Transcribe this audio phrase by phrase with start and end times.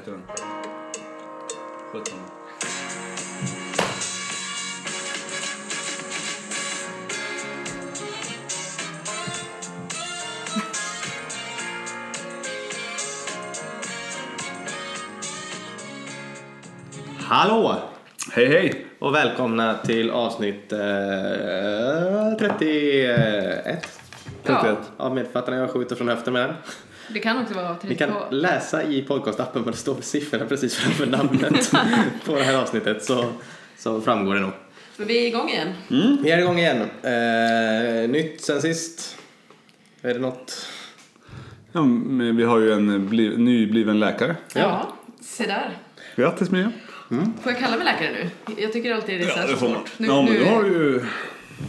[0.00, 0.22] heter den?
[1.92, 2.14] 17.
[17.18, 17.76] Hallå!
[18.32, 18.86] Hej hej!
[18.98, 20.78] Och välkomna till avsnitt eh,
[22.38, 24.00] 31
[24.42, 24.78] 31.
[24.96, 25.56] av Medförfattarna.
[25.56, 26.56] Jag skjuter från höften med den.
[27.12, 28.20] Det kan också vara Ni 32.
[28.20, 31.72] kan läsa i podcastappen vad det står för siffrorna precis framför namnet
[32.26, 33.32] på det här avsnittet så,
[33.78, 34.52] så framgår det nog.
[34.96, 35.68] Men vi är igång igen.
[36.22, 36.80] Vi är igång igen.
[37.02, 39.16] Eh, nytt sen sist.
[40.02, 40.66] Är det något?
[41.72, 44.36] Ja, men vi har ju en bli, nybliven läkare.
[44.54, 44.92] Ja.
[45.20, 45.78] se där.
[46.16, 46.72] Grattis Mia!
[47.42, 48.54] Får jag kalla mig läkare nu?
[48.62, 49.90] Jag tycker alltid det är så här svårt.
[49.96, 51.04] Nu, ja, men nu, har du ju...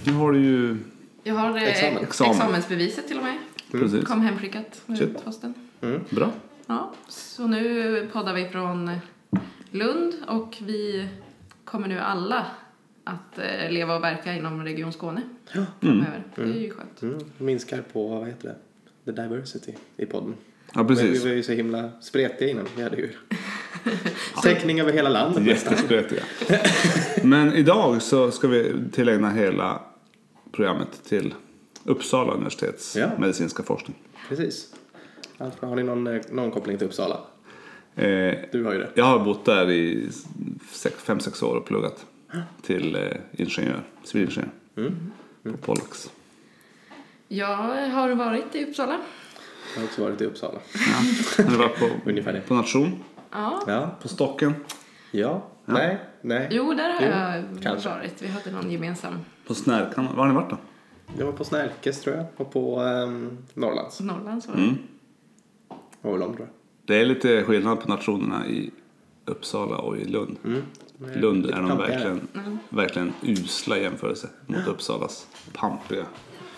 [0.03, 0.77] Nu har du ju...
[1.23, 2.03] Jag har eh, Examen.
[2.03, 2.35] Examen.
[2.35, 3.37] examensbeviset till och med.
[3.71, 4.05] Precis.
[4.05, 5.25] Kom hemskickat med Shit.
[5.25, 5.53] posten.
[6.09, 6.31] Bra.
[6.67, 8.91] Ja, så nu poddar vi från
[9.71, 11.07] Lund och vi
[11.65, 12.45] kommer nu alla
[13.03, 15.21] att eh, leva och verka inom Region Skåne
[15.79, 16.23] framöver.
[16.35, 17.01] Det är ju skönt.
[17.01, 19.11] Mm, minskar på, vad heter det?
[19.13, 20.33] The diversity i podden.
[20.73, 21.23] Ja, Men vi precis.
[21.23, 22.65] var ju så himla spretiga innan.
[22.75, 23.09] Vi hade ju
[24.43, 25.73] täckning över hela landet nästan.
[25.73, 26.23] Jättespretiga.
[27.23, 29.81] Men idag så ska vi tillägna hela
[30.51, 31.33] programmet till
[31.83, 33.09] Uppsala universitets Ja.
[33.19, 33.95] medicinska forskning.
[34.29, 34.73] Precis.
[35.37, 37.15] Alltså, har ni någon, eh, någon koppling till Uppsala?
[37.95, 38.89] Eh, Du har ju det.
[38.93, 40.09] jag har bott där i
[41.05, 42.05] 5-6 år och pluggat
[42.61, 43.01] till eh,
[43.31, 44.49] ingenjör, civilingenjör
[45.43, 46.11] på Pollux.
[47.27, 47.55] Jag
[47.91, 48.97] har varit i Uppsala.
[49.75, 50.59] Jag har också varit i Uppsala.
[50.73, 51.43] Ja.
[51.43, 52.41] Har du varit på, Ungefär det.
[52.41, 52.91] på nation?
[53.31, 53.63] Ja.
[53.67, 53.89] Ja.
[54.01, 54.53] På Stocken?
[55.11, 55.43] Ja.
[55.65, 55.97] Nej.
[56.21, 56.47] Nej.
[56.51, 57.07] Jo, där har Jo,
[57.55, 57.89] jag kanske.
[57.89, 58.21] varit.
[58.21, 59.13] Vi hade någon gemensam
[59.47, 60.05] På Snärkan?
[60.05, 60.57] Var har ni varit då?
[61.17, 62.25] Jag var på Snärkes tror jag.
[62.37, 63.99] Och på um, Norrlands.
[63.99, 64.75] Norrlands var Mm.
[66.01, 66.55] Och långt tror jag.
[66.85, 68.71] Det är lite skillnad på nationerna i
[69.25, 70.37] Uppsala och i Lund.
[71.15, 72.27] Lund Lite är de verkligen,
[72.69, 76.05] verkligen usla i jämförelse mot Uppsalas pampiga.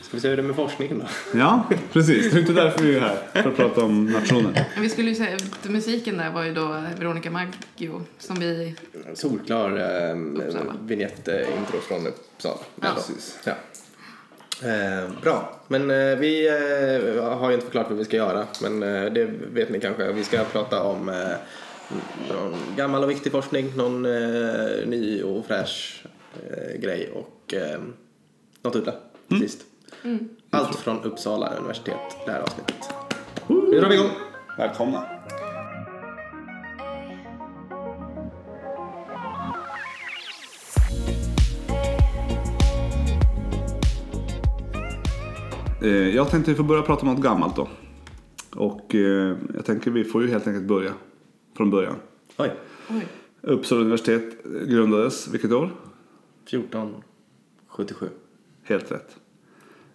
[0.02, 1.40] Ska vi se hur det är med forskningen då?
[1.40, 2.32] Ja, precis.
[2.32, 4.54] Det är inte därför vi är här, för att prata om nationen.
[4.80, 5.38] Vi skulle ju säga,
[5.68, 6.68] musiken där var ju då
[7.00, 8.76] Veronica Maggio som vi,
[9.14, 9.72] Solklar
[10.12, 10.74] um, Uppsala.
[10.82, 12.60] vignett-intro från Uppsala.
[12.82, 12.88] Ja.
[12.96, 13.40] Precis.
[13.46, 13.54] Ja.
[14.62, 18.84] Eh, bra, men eh, vi eh, har ju inte förklarat vad vi ska göra, men
[18.84, 20.12] eh, det vet ni kanske.
[20.12, 21.16] Vi ska prata om eh,
[22.30, 26.06] någon gammal och viktig forskning, någon eh, ny och fräsch
[26.50, 27.80] eh, grej och eh,
[28.62, 28.94] något udda
[29.28, 29.62] till sist.
[30.50, 32.90] Allt från Uppsala universitet, det här avsnittet.
[33.48, 34.12] Nu drar vi igång!
[34.58, 35.13] Välkomna.
[45.90, 47.68] Jag tänkte vi får börja prata om något gammalt då.
[48.56, 50.94] Och eh, jag tänker vi får ju helt enkelt börja
[51.58, 51.96] från början.
[52.38, 52.54] Oj,
[52.90, 53.08] oj,
[53.42, 55.72] Uppsala universitet grundades vilket år?
[56.48, 58.10] 1477.
[58.64, 59.18] Helt rätt.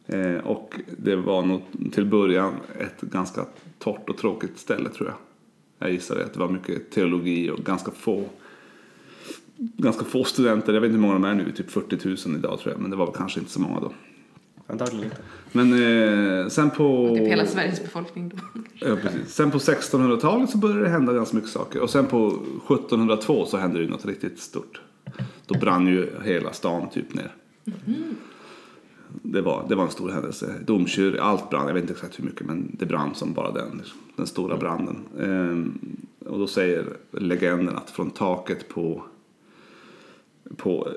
[0.06, 1.62] Eh, och det var nog
[1.93, 3.47] till början ett ganska
[3.78, 5.16] torrt och tråkigt ställe tror jag.
[5.78, 8.25] Jag gissar det, att det var mycket teologi och ganska få
[9.56, 10.72] ganska få studenter.
[10.75, 12.81] Jag vet inte hur många de är nu, typ 40 000 idag tror jag.
[12.81, 13.93] Men det var väl kanske inte så många då.
[14.70, 15.16] Antagligen inte.
[15.52, 17.14] Men eh, sen på...
[17.16, 18.36] typ hela Sveriges befolkning då.
[18.74, 19.34] Ja, precis.
[19.34, 21.80] Sen på 1600-talet så började det hända ganska mycket saker.
[21.80, 24.80] Och sen på 1702 så hände det ju något riktigt stort.
[25.46, 27.34] Då brann ju hela stan typ ner.
[29.22, 30.54] Det, var, det var en stor händelse.
[30.66, 31.66] Domkyrka, allt brann.
[31.66, 33.82] Jag vet inte exakt hur mycket men det brann som bara den.
[34.16, 34.96] Den stora branden.
[35.20, 35.78] Ehm,
[36.26, 39.04] och då säger legenden att från taket på,
[40.56, 40.88] på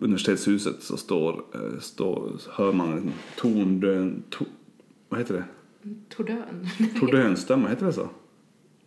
[0.00, 4.22] universitetshuset så står, eh, står, hör man en tondön...
[4.30, 4.44] To,
[5.08, 5.44] vad heter det?
[6.08, 6.68] Tordön.
[7.00, 8.08] Tordönstämma, heter det så?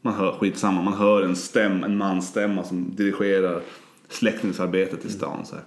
[0.02, 3.62] Man hör, skitsamma, man hör en stäm, en mansstämma som dirigerar
[4.10, 5.46] släckningsarbetet i stan.
[5.46, 5.64] Så här.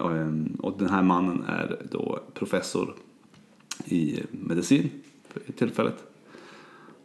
[0.00, 2.94] Och, ehm, och den här mannen är då professor
[3.84, 4.90] i medicin
[5.28, 6.04] för tillfället.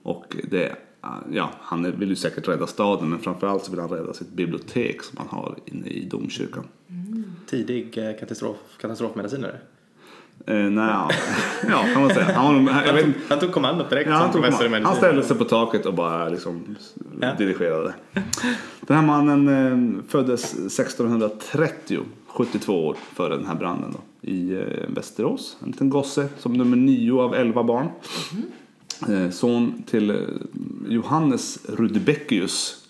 [0.04, 0.76] Och det,
[1.32, 5.04] ja, han vill ju säkert rädda staden men framförallt så vill han rädda sitt bibliotek
[5.04, 6.64] som han har inne i domkyrkan.
[7.50, 9.56] Tidig eh, katastrof, katastrofmedicinare.
[10.48, 11.10] Eh, nej, ja,
[11.70, 12.26] ja, kan man säga.
[12.36, 14.86] Han, inte- Han tog kommandot direkt Ja, han, som tog professor i han, medicin.
[14.86, 16.76] han ställde sig på taket och bara liksom
[17.22, 17.34] Ja.
[17.38, 17.94] dirigerade.
[18.82, 24.90] Den här mannen eh, föddes 1630, 72 år före den här branden då, i eh,
[24.90, 25.58] Västerås.
[25.64, 27.86] En liten gosse som nummer nio av elva barn.
[27.86, 27.92] Eh,
[29.32, 30.18] son till eh,
[30.88, 32.88] Johannes Rudbeckius,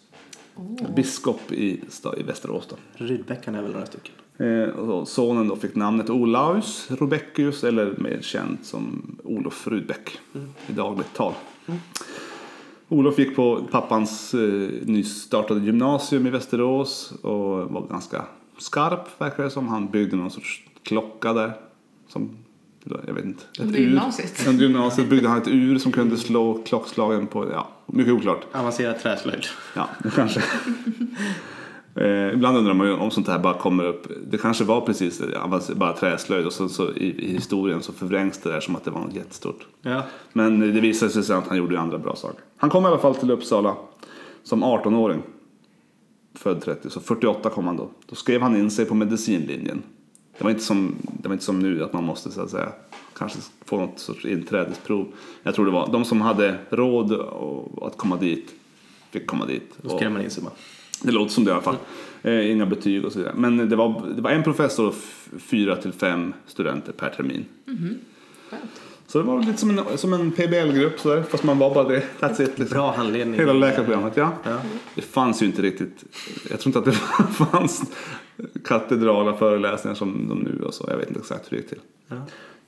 [0.95, 1.81] biskop i,
[2.17, 2.69] i Västerås.
[2.93, 4.13] Rydbäckan är väl några stycken.
[4.37, 10.19] Eh, sonen då fick namnet Olaus Rudbeckius eller mer känd som Olof Rudbeck
[10.67, 11.33] i dagligt tal.
[12.89, 18.25] Olof gick på pappans eh, nystartade gymnasium i Västerås och var ganska
[18.57, 19.67] skarp verkar det som.
[19.67, 21.53] Han byggde någon sorts klocka där.
[22.07, 22.37] Som,
[23.07, 23.43] jag vet inte.
[23.53, 23.83] ett Under ur.
[23.83, 24.47] gymnasiet.
[24.47, 28.45] Under gymnasiet byggde han ett ur som kunde slå klockslagen på, ja, mycket oklart.
[28.51, 29.45] Avancerad träslöjd.
[29.75, 30.41] Ja, kanske.
[31.95, 34.07] eh, ibland undrar man ju om sånt här bara kommer upp.
[34.27, 35.21] Det kanske var precis
[35.75, 38.91] bara träslöjd och så, så i, i historien så förvrängs det där som att det
[38.91, 39.67] var något jättestort.
[39.81, 40.03] Ja.
[40.33, 42.39] Men det visade sig sen att han gjorde ju andra bra saker.
[42.57, 43.75] Han kom i alla fall till Uppsala
[44.43, 45.21] som 18-åring.
[46.37, 47.89] Född 30, så 48 kom han då.
[48.05, 49.83] Då skrev han in sig på medicinlinjen.
[50.37, 52.69] Det var inte som, det var inte som nu att man måste så att säga
[53.17, 55.07] kanske få något sorts inträdesprov.
[55.43, 58.51] Jag tror det var de som hade råd och- att komma dit
[59.11, 59.73] fick komma dit.
[59.81, 60.53] Då Och- skrev man in sig bara.
[61.03, 61.77] det låter som det i alla fall.
[62.23, 63.33] Eh, inga betyg och så vidare.
[63.37, 64.95] Men det var, det var en professor och
[65.39, 67.45] fyra till fem studenter per termin.
[68.49, 68.61] Skönt.
[69.07, 72.03] Så det var lite som en, som en PBL-grupp sådär, fast man var bara det.
[72.19, 72.59] That's it.
[72.59, 72.65] Liksom.
[72.77, 73.39] Bra handledning.
[73.39, 74.31] Hela läkarprogrammet, ja.
[74.43, 74.57] Ja.
[74.95, 76.03] Det fanns ju inte riktigt,
[76.49, 76.91] jag tror inte att det
[77.51, 77.91] fanns
[78.63, 80.85] katedrala föreläsningar som de nu och så.
[80.89, 81.81] Jag vet inte exakt hur det gick till.
[82.07, 82.15] Ja.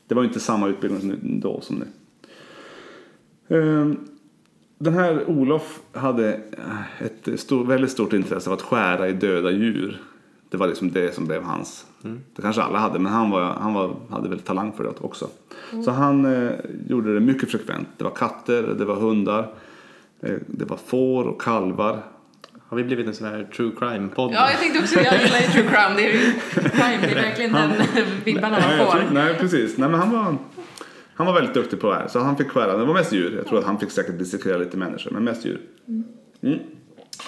[0.08, 1.86] Det var ju inte samma utbildning som nu- då som nu.
[3.58, 3.98] Ehm,
[4.80, 9.52] Den här Olof hade eh, ett stor, väldigt stort intresse av att skära i döda
[9.52, 10.02] djur.
[10.50, 11.86] Det var liksom det som blev hans.
[12.36, 15.28] Det kanske alla hade, men han, var, han var, hade väl talang för det också.
[15.86, 16.52] Så han eh,
[16.90, 17.88] gjorde det mycket frekvent.
[17.98, 19.50] Det var katter, det var hundar,
[20.22, 22.00] eh, det var får och kalvar.
[22.70, 24.32] Har vi blivit en sån här true crime-podd?
[24.34, 25.96] Ja, jag tänkte också, jag gillar ju true crime.
[25.96, 26.20] Det är ju
[26.70, 27.72] crime, det är verkligen den
[28.26, 29.00] vibbarna man jag får.
[29.00, 29.78] tror, nej precis.
[29.78, 30.38] Nej, men han, var,
[31.14, 32.08] han var väldigt duktig på det här.
[32.08, 32.78] Så han fick skära.
[32.78, 33.36] Det var mest djur.
[33.36, 35.62] Jag tror att han fick säkert dissekera lite människor, men mest djur.
[36.44, 36.60] Mm.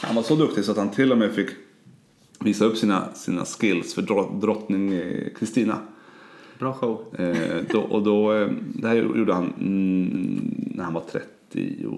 [0.04, 1.50] Han var så duktig så att han till och med fick
[2.40, 5.78] visa upp sina, sina skills för drott- drottning eh, Kristina.
[6.60, 7.16] Bra show.
[7.20, 11.94] Eh, då, och då, eh, det här gjorde han mm, när han var 30 och,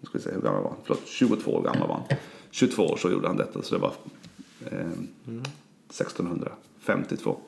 [0.00, 0.78] nu ska vi se hur gammal var han?
[0.84, 2.18] Förlåt, 22 år gammal var han.
[2.50, 3.92] 22 år så gjorde han detta så det var
[4.70, 4.90] eh,
[5.88, 7.40] 1652.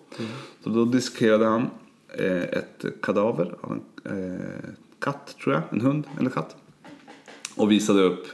[0.62, 1.70] Så då dissekerade han
[2.08, 3.80] eh, ett kadaver av en
[4.32, 6.56] eh, katt tror jag, en hund eller katt.
[7.56, 8.26] Och visade upp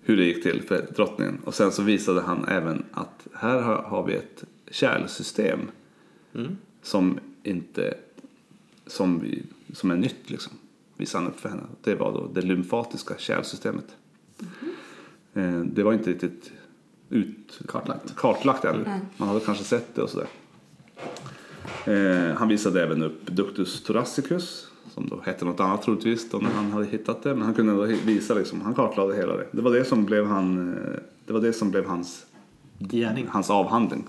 [0.00, 1.38] hur det gick till för drottningen.
[1.44, 5.60] Och sen så visade han även att här har, har vi ett kärlsystem
[6.82, 7.94] som inte
[8.86, 9.42] som, vi,
[9.72, 10.52] som är nytt liksom.
[10.96, 11.62] Visade han upp för henne.
[11.82, 13.96] Det var då det lymfatiska kärlsystemet.
[14.40, 14.67] Mm
[15.64, 16.52] det var inte riktigt
[17.08, 18.16] ut, Kartlagt.
[18.16, 18.88] kartlagt än.
[19.16, 20.26] Man hade kanske sett det och sådär.
[21.84, 26.50] Eh, han visade även upp Ductus thoracicus som då hette något annat troligtvis då när
[26.50, 27.34] han hade hittat det.
[27.34, 29.46] Men han kunde ändå visa liksom, han kartlade hela det.
[29.50, 32.26] Det var det som blev, han, eh, det var det som blev hans
[32.78, 33.26] Gärning.
[33.28, 34.06] hans avhandling.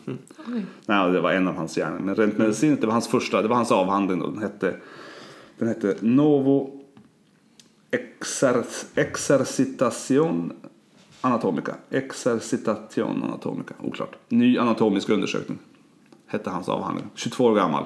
[0.47, 0.65] Oj.
[0.85, 2.01] Nej, det var en av hans gärningar.
[2.01, 4.19] Men rent medicinskt, det var hans första, det var hans avhandling.
[4.19, 4.27] Då.
[4.27, 4.75] Den, hette,
[5.57, 6.81] den hette Novo
[7.91, 8.63] exer,
[8.95, 10.53] Exercitation
[11.21, 11.75] Anatomica.
[11.89, 14.15] Exercitation Anatomica, oklart.
[14.29, 15.57] Ny anatomisk undersökning.
[16.27, 17.05] Hette hans avhandling.
[17.15, 17.85] 22 år gammal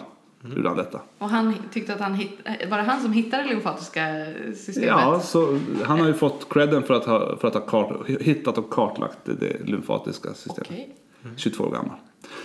[0.56, 1.01] gjorde han detta.
[1.18, 2.39] Och han tyckte att han hitt,
[2.69, 4.25] var det han som hittade det lymfatiska
[4.56, 4.88] systemet?
[4.88, 8.57] Ja, så han har ju fått credden för att ha, för att ha kart, hittat
[8.57, 10.68] och kartlagt det, det lymfatiska systemet.
[10.71, 10.95] Okej.
[11.36, 11.97] 22 år gammal.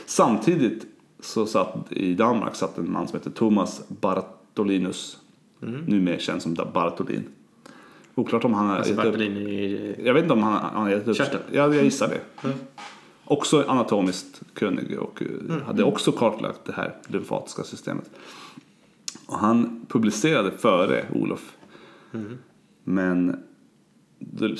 [0.07, 0.87] Samtidigt
[1.21, 5.19] så satt i Danmark satt en man som heter Thomas Bartolinus.
[5.87, 7.25] Nu mer känd som Bartolin.
[8.19, 9.21] Oklart om han har Alltså gett upp.
[9.21, 9.95] I...
[10.05, 11.17] Jag vet inte om han, han har gett upp.
[11.17, 11.43] Körteln.
[11.53, 12.49] Ja, jag gissar det.
[13.25, 18.11] Också anatomiskt kunnig och eh, hade också kartlagt det här lymfatiska systemet.
[19.27, 21.53] Och han publicerade före Olof.
[22.85, 23.37] Men,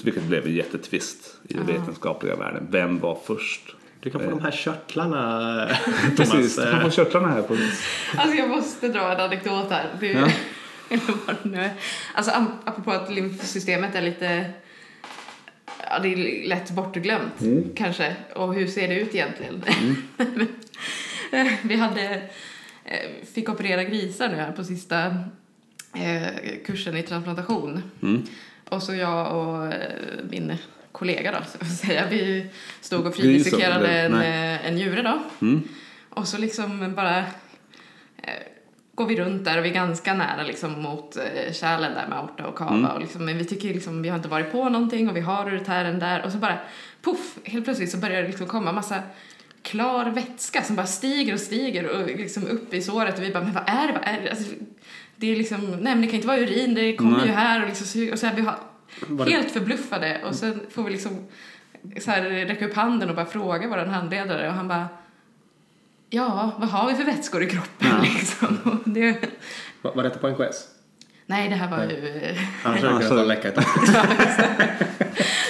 [0.05, 2.67] vilket blev en jättetvist i den vetenskapliga världen.
[2.71, 3.77] Vem var först?
[4.01, 5.69] Du kan få de här körtlarna,
[6.17, 7.43] Precis, du kan få körtlarna här.
[7.43, 7.57] På.
[8.17, 9.87] Alltså jag måste dra en anekdot här.
[10.01, 10.29] Det, Ja.
[10.95, 11.73] eller vad det nu är.
[12.15, 14.53] Alltså apropå att lymfsystemet är lite
[15.91, 17.43] Ja, det är lätt bortglömt
[17.75, 18.17] kanske.
[18.35, 19.65] Och hur ser det ut egentligen?
[21.63, 22.23] Vi hade,
[22.85, 25.07] eh, fick operera grisar nu här på sista
[25.95, 26.27] eh,
[26.67, 27.83] kursen i transplantation.
[28.69, 29.93] Och så jag och eh,
[30.31, 30.57] min
[30.93, 32.47] kollega då, så att säga, vi
[32.81, 35.23] stod och fridissekerade en, en njure då.
[36.11, 37.25] Och så liksom bara
[38.99, 42.19] går vi runt där och vi är ganska nära liksom mot eh, kärlen där med
[42.19, 45.09] aorta och kava och liksom, men vi tycker liksom vi har inte varit på någonting
[45.09, 46.59] och vi har uretären där och så bara
[47.03, 49.03] puff, helt plötsligt så börjar det liksom komma massa
[49.63, 53.43] klar vätska som bara stiger och stiger och liksom upp i såret och vi bara
[53.43, 54.31] men vad är det, vad är det?
[54.31, 54.53] Alltså,
[55.17, 57.69] det är liksom, nej men det kan inte vara urin, det kommer ju här och
[57.69, 58.59] liksom och så här, vi har
[59.09, 61.27] det- helt förbluffade och sen får vi liksom
[62.01, 64.89] så här räcka upp handen och bara fråga vår handledare och han bara
[66.11, 68.01] Ja, vad har vi för vätskor i kroppen Ja.
[68.03, 68.81] liksom?
[68.85, 69.17] Det,
[69.83, 70.65] Var, var detta på NKS?
[71.27, 72.35] Nej, det här var ju...
[72.63, 73.57] Annars hade det kunnat läcka ett.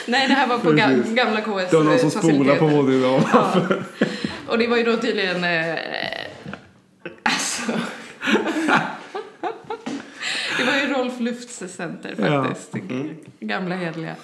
[0.06, 1.14] Nej, det här var på ga Precis.
[1.14, 3.22] gamla KS Det var någon som spolade på både idag.
[3.32, 3.54] Ja.
[4.48, 5.44] Och det var ju då tydligen...
[5.44, 5.78] Eh,
[7.22, 7.72] alltså...
[10.58, 12.44] det var ju Rolf Lufts center Ja.
[12.44, 12.72] faktiskt.
[13.40, 14.14] Gamla hederliga.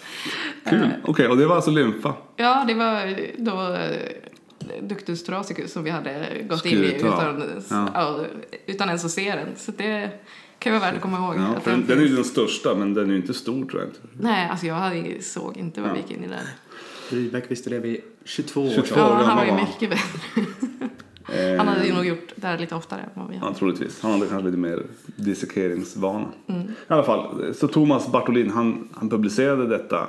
[0.70, 0.82] Kul.
[0.82, 2.14] Eh, Okej, och det var alltså lymfa.
[2.36, 4.00] Ja, det var då eh,
[4.82, 7.88] Ductus thoracicus som vi hade gått in i Skurit utan, Ja.
[7.94, 8.24] ja,
[8.66, 9.48] utan ens att se den.
[9.56, 10.10] Så det
[10.58, 11.34] kan ju vara värt att komma ihåg.
[11.36, 13.88] Ja, den, den är ju den största, men den är ju inte stor tror jag
[13.90, 14.00] inte.
[14.20, 16.42] Nej, alltså jag hade, såg inte vad vi gick in i där.
[17.10, 18.94] Rydbeck visste det vid 22 års 22.
[19.00, 19.16] ålder.
[19.16, 20.42] Ja, han var ju mycket bättre.
[21.28, 23.54] Eh, Han hade ju nog gjort det här lite oftare än vad vi Ja, hade.
[23.58, 24.00] troligtvis.
[24.02, 24.82] Han hade kanske lite mer
[25.16, 26.28] dissekeringsvana.
[26.46, 26.62] Mm.
[26.62, 30.08] I alla fall, så Thomas Bartolin han, han publicerade detta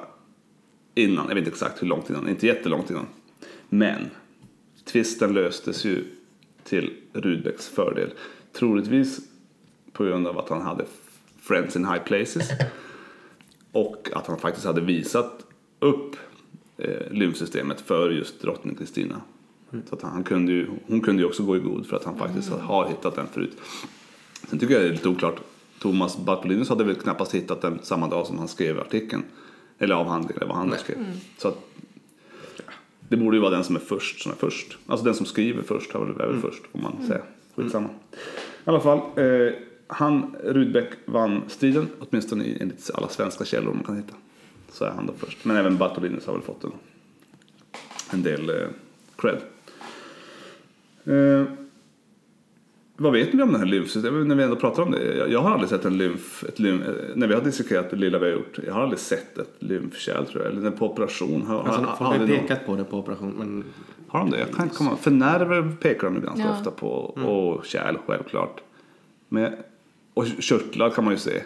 [0.95, 3.05] innan, jag vet inte exakt hur långt innan, inte jättelångt innan.
[3.69, 4.09] Men
[4.85, 6.03] tvisten löstes ju
[6.63, 8.09] till Rudbecks fördel.
[8.53, 9.19] Troligtvis
[9.91, 10.85] på grund av att han hade
[11.41, 12.49] Friends in High Places
[13.71, 15.45] och att han faktiskt hade visat
[15.79, 16.15] upp
[16.77, 19.21] eh, lymfsystemet för just drottning Kristina.
[19.89, 22.17] Så att han kunde ju, hon kunde ju också gå i god för att han
[22.17, 23.57] faktiskt har hittat den förut.
[24.49, 25.39] Sen tycker jag det är lite oklart.
[25.79, 29.23] Thomas Bartolinus hade väl knappast hittat den samma dag som han skrev artikeln.
[29.79, 30.97] Eller avhandlingen eller vad han skrev.
[31.37, 31.57] Så att,
[33.09, 34.77] det borde ju vara den som är först som är först.
[34.87, 37.21] Alltså den som skriver först har väl, är väl först får man säga.
[37.55, 37.87] Skitsamma.
[37.87, 38.17] I
[38.65, 38.97] alla fall.
[39.15, 39.53] Eh,
[39.87, 41.87] han, Rudbeck, vann striden.
[41.99, 44.13] Åtminstone i- enligt alla svenska källor man kan hitta.
[44.71, 45.45] Så är han då först.
[45.45, 46.71] Men även Bartolinus har väl fått en,
[48.11, 48.55] en del eh,
[49.17, 49.37] cred.
[51.05, 51.45] Eh,
[52.97, 54.27] vad vet ni om det här lymfsystemet?
[54.27, 55.27] När vi ändå pratar om det.
[55.29, 58.19] Jag, har aldrig sett en lymf, ett lymf, eh, när vi har dissekerat det lilla
[58.19, 58.59] vi har gjort.
[58.65, 60.53] Jag har aldrig sett ett lymfkärl tror jag.
[60.53, 61.41] Eller på operation.
[61.41, 63.63] Har, Alltså, har, folk har, ju någon- pekat på det på operation, men
[64.07, 64.39] har de det?
[64.39, 66.51] Jag kan inte komma För nerver pekar de ju ganska Ja.
[66.57, 66.87] ofta på.
[66.89, 68.61] Och kärl självklart.
[69.29, 69.53] Men,
[70.13, 71.41] och körtlar kan man ju se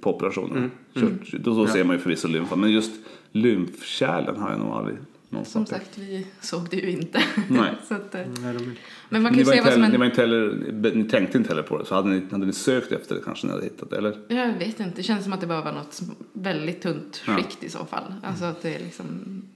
[0.00, 0.70] på operationer.
[0.94, 2.56] Kört, då då ser man ju förvisso lymfa.
[2.56, 2.92] Men just
[3.32, 4.96] lymfkärlen har jag nog aldrig
[5.32, 5.78] Som någonstans sett.
[5.78, 7.22] sagt, vi såg det ju inte.
[7.48, 7.74] Nej.
[7.88, 8.74] så att, eh, nej, de,
[9.08, 10.10] men man kan Ni, ju inte vad som heller, ni, var en...
[10.10, 13.14] inte heller, ni tänkte inte heller på det, så hade ni, hade ni sökt efter
[13.14, 14.18] det kanske ni hade hittat det, eller?
[14.28, 16.00] Jag vet inte, det känns som att det bara var något
[16.32, 17.36] väldigt tunt Ja.
[17.36, 18.14] skikt i så fall.
[18.22, 19.04] Alltså att det är liksom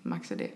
[0.02, 0.50] max är det.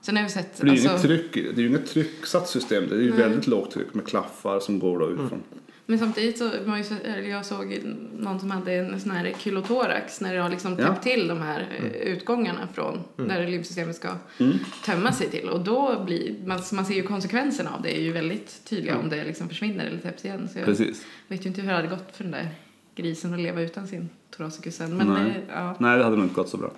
[0.00, 0.56] Sen har vi sett...
[0.60, 3.12] Det är ju alltså, inget tryck det, är ju inget trycksatt system, det är ju
[3.12, 5.42] väldigt lågt tryck med klaffar som går då utifrån.
[5.88, 7.80] Men samtidigt så, man ju, eller jag såg
[8.18, 10.86] någon som hade en sån här kylotorax när det har liksom Ja.
[10.86, 14.56] täppt till de här eh, utgångarna från där lymfsystemet ska Mm.
[14.84, 15.48] tömma sig till.
[15.48, 19.08] Och då blir, man, man ser ju konsekvenserna av det är ju väldigt tydliga om
[19.08, 20.48] det liksom försvinner eller täpps igen.
[20.52, 21.04] Så jag Precis.
[21.28, 22.48] vet ju inte hur det hade gått för den där
[22.96, 24.96] grisen att leva utan sin thoracicus sen.
[24.96, 25.24] Men Nej.
[25.24, 26.70] det, ja, Nej, det hade nog inte gått så bra.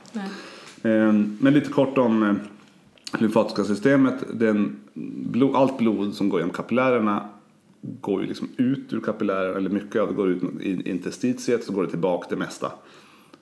[0.82, 2.34] Ehm, Men lite kort om eh,
[3.20, 4.14] lymfatiska systemet.
[4.32, 4.76] Den
[5.30, 7.28] blod, allt blod som går genom kapillärerna
[7.80, 11.72] går ju liksom ut ur kapillärerna, eller mycket av det går ut i interstitiet, så
[11.72, 12.72] går det tillbaka det mesta.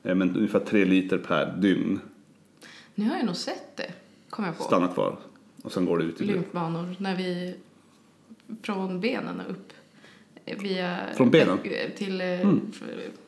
[0.02, 2.00] Eh, Men ungefär tre liter per dygn
[2.94, 3.92] Nu har jag nog sett det,
[4.30, 4.64] kommer jag på.
[4.64, 5.16] stannar kvar.
[5.62, 7.54] Och sen går det ut i lymfbanor när vi
[8.62, 9.72] från benen och upp
[10.44, 11.58] eh, via Från benen?
[11.64, 12.60] bäck- till eh, Mm.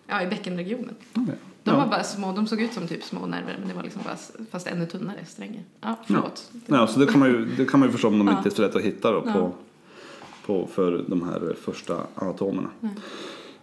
[0.06, 0.94] ja, i bäckenregionen.
[1.14, 1.34] Okej.
[1.62, 1.76] De Ja.
[1.76, 4.16] var bara små, de såg ut som typ små nerver men det var liksom bara,
[4.50, 5.62] fast ännu tunnare strängar.
[5.80, 6.50] Ja, förlåt.
[6.66, 8.36] Ja, så det kan man ju, det kan man ju förstå om de Ja.
[8.36, 9.52] inte är så lätt att hitta då på, Ja.
[10.48, 12.70] På, för de här första anatomerna.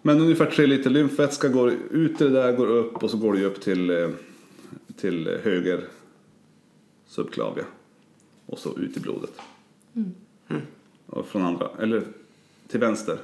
[0.02, 3.40] Men ungefär tre liter lymfvätska går ut det där, går upp och så går det
[3.40, 4.10] ju upp till, eh,
[4.98, 5.84] till höger
[7.08, 7.66] subklavia.
[8.46, 9.32] Och så ut i blodet.
[11.06, 12.04] Och från andra, eller
[12.68, 13.18] till vänster.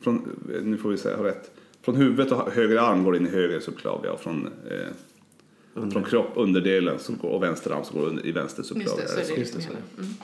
[0.00, 0.28] Från,
[0.62, 1.50] nu får vi säga ha rätt.
[1.80, 6.32] Från huvudet och höger arm går in i höger subklavia och från, eh, från kropp,
[6.34, 9.02] underdelen så går, och vänster arm så går under, i vänster Just subklavia.
[9.02, 9.78] det, så är det Just det, hela.
[9.98, 10.14] Mm.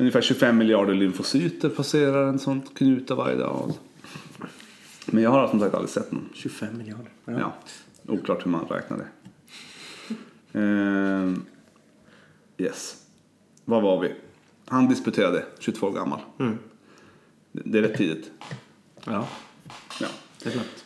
[0.00, 3.72] Ungefär 25 miljarder lymfocyter passerar en sån knuta varje dag.
[5.06, 6.28] Men jag har som sagt aldrig sett någon.
[6.34, 7.10] 25 miljarder.
[7.24, 7.52] Ja.
[8.06, 9.06] Oklart hur man räknar det.
[10.58, 11.44] Ehm,
[12.58, 12.96] yes.
[13.64, 14.14] Var var vi?
[14.66, 16.20] Han disputerade, 22 år gammal.
[16.38, 16.58] Mm.
[17.52, 18.30] Det är rätt tidigt.
[19.04, 19.28] ja,
[20.00, 20.08] Ja.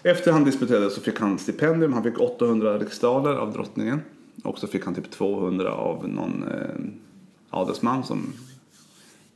[0.03, 1.93] Efter han disputerade så fick han stipendium.
[1.93, 4.01] Han fick 800 riksdaler av drottningen.
[4.45, 6.81] Och så fick han typ 200 av någon eh,
[7.51, 8.33] adelsman som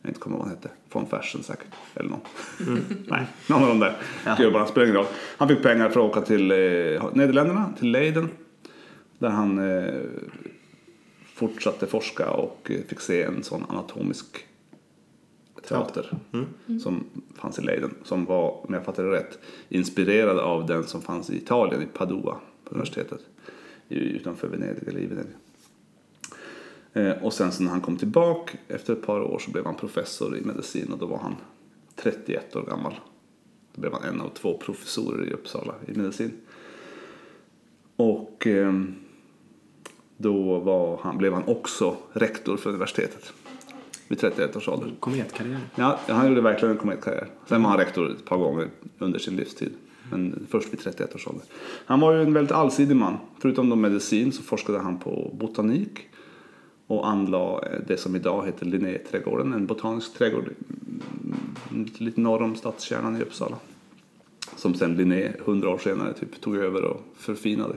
[0.08, 0.70] jag inte kommer ihåg vad han hette.
[0.92, 1.74] Von Fersen säkert.
[1.94, 2.20] Eller någon.
[3.06, 3.96] Nej, någon av de där
[4.38, 4.66] gubbarna.
[4.66, 5.06] Spelar ingen roll.
[5.36, 6.56] Han fick pengar för att åka till eh,
[7.14, 8.28] Nederländerna, till Leiden.
[9.18, 9.94] Där han eh,
[11.34, 14.26] fortsatte forska och eh, fick se en sån anatomisk
[15.68, 16.10] teater
[16.82, 17.94] som fanns i Leiden.
[18.04, 19.38] Som var, om jag fattar det rätt,
[19.68, 23.20] inspirerad av den som fanns i Italien, i Padua på universitetet.
[23.88, 25.32] Utanför Venedig, eller i Venedig.
[26.92, 29.74] Eh, och sen så när han kom tillbaka efter ett par år så blev han
[29.74, 31.36] professor i medicin och då var han
[31.96, 32.94] 31 år gammal.
[33.74, 36.32] Då blev han en av två professorer i Uppsala i medicin.
[37.96, 38.72] Och eh,
[40.16, 43.32] då var han, blev han också rektor för universitetet
[44.08, 44.92] vid 31 års ålder.
[45.00, 45.60] Kometkarriär.
[45.74, 47.28] Ja, han gjorde verkligen en kometkarriär.
[47.46, 48.68] Sen var han rektor ett par gånger
[48.98, 49.72] under sin livstid.
[50.10, 51.44] Men först vid 31 års ålder.
[51.86, 53.16] Han var ju en väldigt allsidig man.
[53.38, 56.07] Förutom då medicin så forskade han på botanik
[56.88, 60.50] och anlade eh, det som idag heter Linnéträdgården, en botanisk trädgård
[61.70, 63.56] mm, lite norr om stadskärnan i Uppsala.
[64.56, 67.74] Som sen Linné, hundra år senare, typ, tog över och förfinade.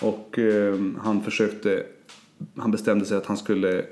[0.00, 1.86] Och eh, han försökte,
[2.56, 3.84] han bestämde sig att han skulle,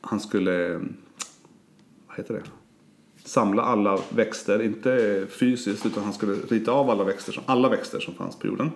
[0.00, 0.80] han skulle,
[2.06, 2.42] vad heter det?
[3.28, 8.14] samla alla växter, inte fysiskt utan han skulle rita av alla växter alla växter som
[8.14, 8.70] fanns på jorden.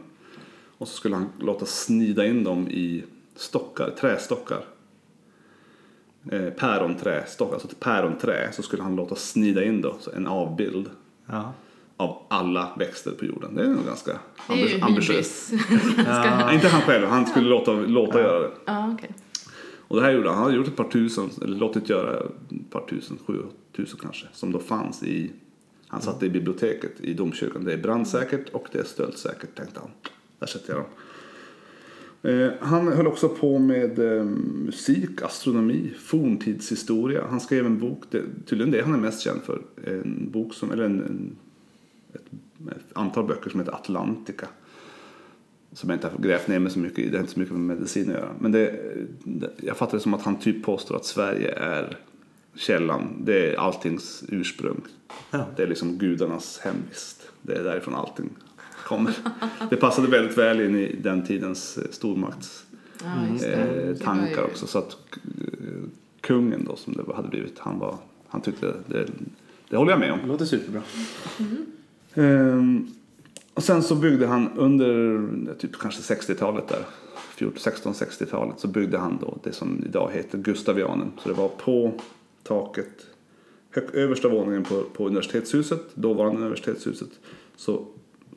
[0.78, 3.04] Och så skulle han låta snida in dem i
[3.34, 4.64] stockar, trästockar.
[6.30, 10.90] Eh, päronträstockar, alltså ett päronträ så skulle han låta snida in då, så en avbild
[11.26, 11.52] Ja.
[11.96, 13.54] av alla växter på jorden.
[13.54, 15.52] Det är nog ganska ambi- ambitiöst.
[16.06, 18.50] Nej, inte han själv, han skulle låta, låta göra det.
[18.64, 19.10] Ja, okej.
[19.88, 22.70] Och det här gjorde han, han hade gjort ett par tusen, eller låtit göra ett
[22.70, 23.42] par tusen, sju
[23.76, 25.32] tusen kanske, som då fanns i,
[25.88, 27.64] han satt i biblioteket i domkyrkan.
[27.64, 29.90] Det är brandsäkert och det är stöldsäkert tänkte han.
[30.38, 30.90] Där sätter jag dem.
[32.22, 37.26] Eh, han höll också på med eh, musik, astronomi, forntidshistoria.
[37.30, 40.72] Han skrev en bok, det, tydligen det han är mest känd för, en bok som,
[40.72, 41.36] eller en, en,
[42.12, 42.22] ett,
[42.76, 44.48] ett antal böcker som heter Atlantica
[45.72, 47.08] som jag inte har grävt ner mig så mycket i.
[47.08, 48.30] Det har inte så mycket med medicin att göra.
[48.38, 48.80] Men det,
[49.24, 51.98] det, jag fattar det som att han typ påstår att Sverige är
[52.54, 53.22] källan.
[53.24, 54.80] Det är alltings ursprung.
[55.30, 55.46] Ja.
[55.56, 57.28] Det är liksom gudarnas hemvist.
[57.42, 58.30] Det är därifrån allting
[58.82, 59.14] kommer.
[59.70, 62.66] Det passade väldigt väl in i den tidens eh, stormakts
[63.02, 64.66] Ja, eh, också.
[64.66, 65.88] Så att eh,
[66.20, 67.96] kungen då som det hade blivit, han, var,
[68.28, 69.06] han tyckte det,
[69.68, 70.18] det håller jag med om.
[70.22, 70.82] Det låter superbra.
[72.14, 72.86] Ehm,
[73.54, 76.84] och sen så byggde han under typ kanske 60-talet där,
[77.38, 81.12] 16-60-talet, så byggde han då det som idag heter Gustavianen.
[81.22, 81.92] Så det var på
[82.42, 83.06] taket,
[83.70, 87.10] hög, översta våningen på, på universitetshuset, dåvarande universitetshuset,
[87.56, 87.86] så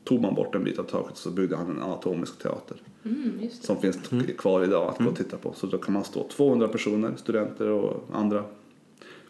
[0.06, 3.62] tog man bort en bit av taket så byggde han en anatomisk teater Mm, just
[3.62, 3.68] det.
[3.68, 3.98] som finns
[4.38, 5.54] kvar idag att gå och titta på.
[5.54, 8.44] Så då kan man stå 200 personer, studenter och andra,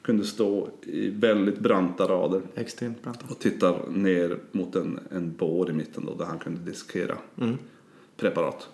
[0.02, 3.14] kunde stå i väldigt branta rader Extremt bra.
[3.30, 7.18] och tittar ner mot en, en bår i mitten då, där han kunde dissekera
[8.18, 8.70] preparat.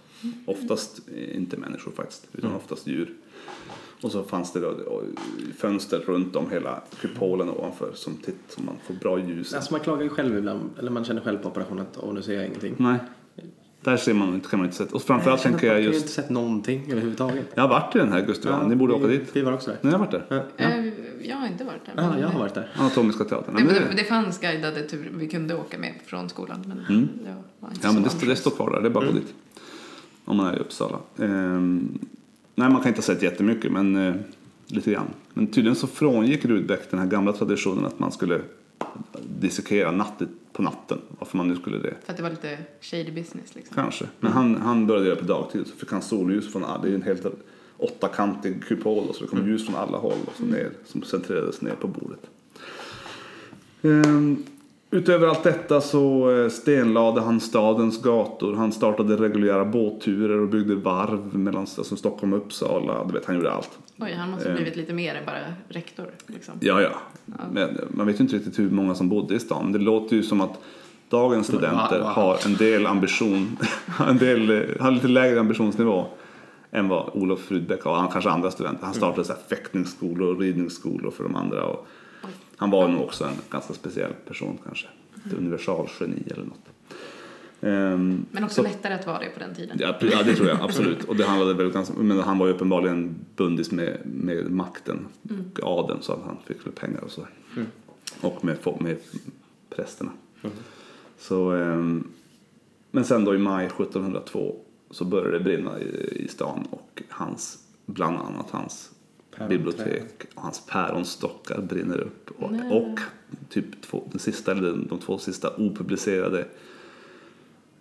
[0.46, 1.02] Oftast
[1.34, 3.14] inte människor faktiskt, utan oftast djur.
[4.02, 5.04] Och så fanns det då
[5.58, 9.54] fönster runt om hela kupolen ovanför som, titt, som man får bra ljus.
[9.54, 12.22] Alltså man klagar ju själv ibland, eller man känner själv på operationen att åh nu
[12.22, 12.76] ser jag ingenting.
[12.78, 13.00] Nej,
[13.84, 14.84] där ser man inte, kan man inte se.
[14.84, 17.46] Och framförallt tänker jag man har ju just, inte sett någonting överhuvudtaget.
[17.56, 19.30] jag har varit i den här Gustavian, ni borde åka vi, dit.
[19.34, 19.80] Vi var också där.
[19.82, 20.26] Ni har varit där?
[20.30, 20.66] Ja, ja.
[20.66, 20.86] Eh,
[21.22, 21.94] Jag har inte varit där.
[21.98, 22.72] ja jag har varit där.
[22.76, 23.56] Anatomiska teatern.
[23.56, 26.64] Det, Ja, men det, det, fanns guidade turer vi kunde åka med från skolan.
[26.68, 26.78] Men
[27.24, 29.20] det var inte ja, men det, det står kvar där, det är bara att gå
[29.20, 29.34] dit.
[30.26, 31.00] Om man är i Uppsala.
[31.20, 32.00] Ehm,
[32.56, 34.16] nej, man kan inte ha sett jättemycket, men eh,
[34.68, 35.08] lite grann.
[35.34, 38.42] Men tydligen så frångick Rudbeck den här gamla traditionen att man skulle
[39.40, 40.22] dissekera natt,
[40.54, 40.98] på natten.
[41.20, 41.94] Varför man nu skulle det.
[42.06, 43.76] För att det var lite shady business liksom.
[43.76, 44.06] Kanske.
[44.20, 46.84] Men han, han började göra på dagtid så fick han solljus från alla.
[46.84, 47.26] Det är en helt
[47.78, 51.62] åttakantig kupol och så det kom ljus från alla håll och så ner, som centrerades
[51.62, 52.20] ner på bordet.
[53.82, 54.44] Ehm,
[54.92, 58.56] utöver allt detta så eh, stenlade han stadens gator.
[58.56, 63.06] Han startade reguljära båtturer och byggde varv mellan alltså Stockholm och Uppsala.
[63.08, 63.80] Du vet, han gjorde allt.
[64.00, 65.38] Oj, han måste ha blivit lite mer än bara
[65.70, 66.06] rektor.
[66.28, 66.54] Liksom.
[66.60, 66.90] Ja, ja.
[67.52, 69.72] Men man vet ju inte riktigt hur många som bodde i stan.
[69.72, 70.60] Det låter ju som att
[71.10, 72.08] dagens studenter Wow.
[72.08, 73.58] har en del ambition,
[74.08, 76.06] en del, eh, har lite lägre ambitionsnivå
[76.72, 77.96] än vad Olof Rudbeck har.
[77.96, 78.86] Han kanske andra studenter.
[78.86, 81.66] Han startade så här fäktningsskolor och ridningsskolor för de andra.
[81.66, 81.88] Och
[82.62, 84.88] han var nog också en ganska speciell person kanske.
[85.26, 86.70] Ett universalgeni eller något.
[87.62, 89.78] Ehm, Men också så- lättare att vara det på den tiden.
[89.80, 91.04] Ja, ja, det tror jag absolut.
[91.04, 95.08] Och det handlade väl ganska, men han var ju uppenbarligen bundis med, med makten
[95.62, 97.28] och adeln så att han fick väl pengar och så.
[98.22, 98.98] Och med, med
[99.70, 100.12] prästerna.
[101.20, 102.08] Så, ehm,
[102.92, 104.56] men sen då i maj 1702
[104.92, 108.92] så började det brinna i, i stan och hans, bland annat hans.
[109.50, 112.32] Bibliotek och hans päronstockar brinner upp.
[112.38, 112.72] Och, Nej.
[112.72, 113.00] och
[113.50, 116.48] typ två, den sista, eller de två sista opublicerade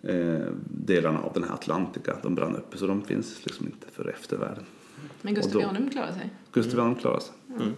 [0.01, 2.77] eh, delarna av den här Atlantica, de brann upp.
[2.77, 4.63] Så de finns liksom inte för eftervärlden.
[5.21, 6.29] Men Gustav Janum klarade sig.
[6.51, 7.33] Gustav Janum klarade sig.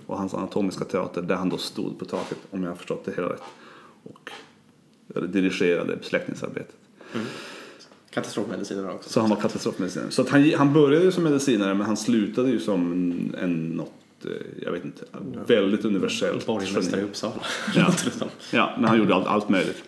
[0.06, 3.16] Och hans anatomiska teater där han då stod på taket, om jag har förstått det
[3.16, 3.44] hela rätt.
[4.04, 4.32] Och
[5.30, 6.76] dirigerade släckningsarbetet.
[8.14, 9.10] Katastrofmediciner också.
[9.10, 10.12] Så han var katastrofmedicinare.
[10.12, 13.70] Så att han, han började ju som medicinare men han slutade ju som en, en
[13.70, 15.06] något eh, jag vet inte,
[15.48, 17.04] väldigt universellt Borgmästare i.
[17.04, 17.34] Uppsala.
[17.76, 17.94] Ja.
[18.52, 19.84] Ja, men han gjorde allt, allt möjligt.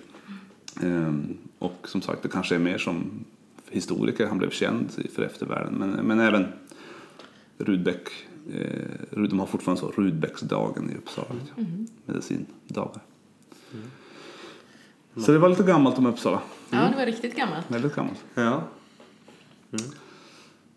[0.81, 3.25] Ehm, och som sagt, det kanske är mer som
[3.69, 5.73] historiker han blev känd för eftervärlden.
[5.73, 6.45] Men, men även
[7.57, 8.09] Rudbeck,
[8.53, 11.27] eh, de har fortfarande så, Rudbecksdagen i Uppsala.
[11.39, 11.87] liksom.
[12.05, 13.01] Medicindagar.
[15.17, 16.41] Så det var lite gammalt om Uppsala.
[16.69, 17.71] Ja, det var riktigt gammalt.
[17.71, 18.23] Väldigt gammalt.
[18.33, 18.63] Ja.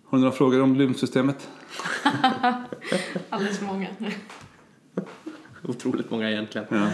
[0.05, 1.49] Har du några frågor om lymfsystemet?
[3.31, 3.89] Alldeles för många.
[5.63, 6.67] Otroligt många egentligen.
[6.71, 6.89] Ja.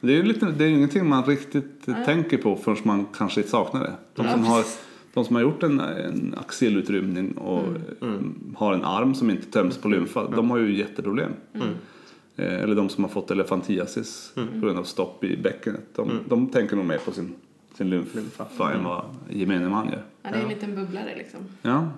[0.00, 3.80] Det är ju lite, det är ingenting man riktigt tänker på förrän man kanske saknar
[3.80, 3.92] det.
[4.14, 4.64] De som har,
[5.14, 7.64] de som har gjort en, en axelutrymning och
[8.02, 8.20] eh,
[8.56, 11.32] har en arm som inte töms på lymfa, de har ju jätteproblem.
[11.52, 11.60] Eh,
[12.38, 15.84] Eller de som har fått elefantiasis på grund av stopp i bäckenet.
[15.94, 17.34] De, de tänker nog mer på sin,
[17.74, 20.02] sin lymfa än vad gemene man gör.
[20.22, 21.40] Ja, det är en liten bubblare liksom.
[21.62, 21.88] Ja.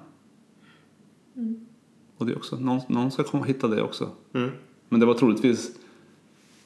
[2.16, 4.10] Och det också, någon, någon ska komma och hitta det också.
[4.34, 4.50] Mm.
[4.88, 5.70] Men det var troligtvis,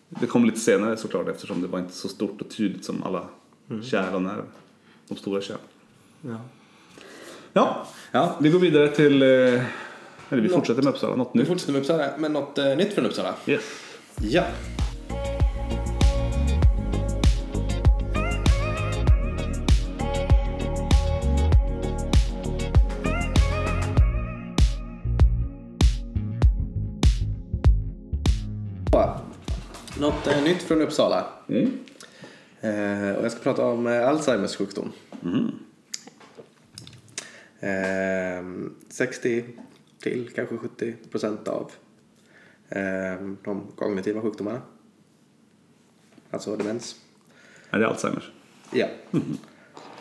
[0.08, 3.28] det kom lite senare såklart eftersom det var inte så stort och tydligt som alla
[3.82, 4.44] kärl och nerv.
[5.08, 5.58] De stora kärl.
[6.20, 6.40] Ja.
[7.52, 8.36] Ja, Ja.
[8.40, 9.62] vi går vidare till, eh,
[10.30, 11.48] eller vi Något- fortsätter med Uppsala, något Vi nytt.
[11.48, 13.34] fortsätter med Uppsala, men något eh, nytt från Uppsala.
[13.46, 13.62] Yes.
[14.20, 14.44] Ja.
[30.00, 31.24] Något eh, nytt från Uppsala.
[31.48, 31.78] Mm.
[32.60, 34.92] Eh, och jag ska prata om eh, Alzheimers sjukdom.
[37.60, 38.44] Eh,
[38.88, 39.44] 60
[40.04, 41.70] till kanske 70 procent av
[42.68, 43.14] eh,
[43.44, 44.62] de kognitiva sjukdomarna.
[46.30, 46.96] Alltså demens.
[47.70, 48.30] Är det Alzheimers?
[48.72, 48.86] Ja.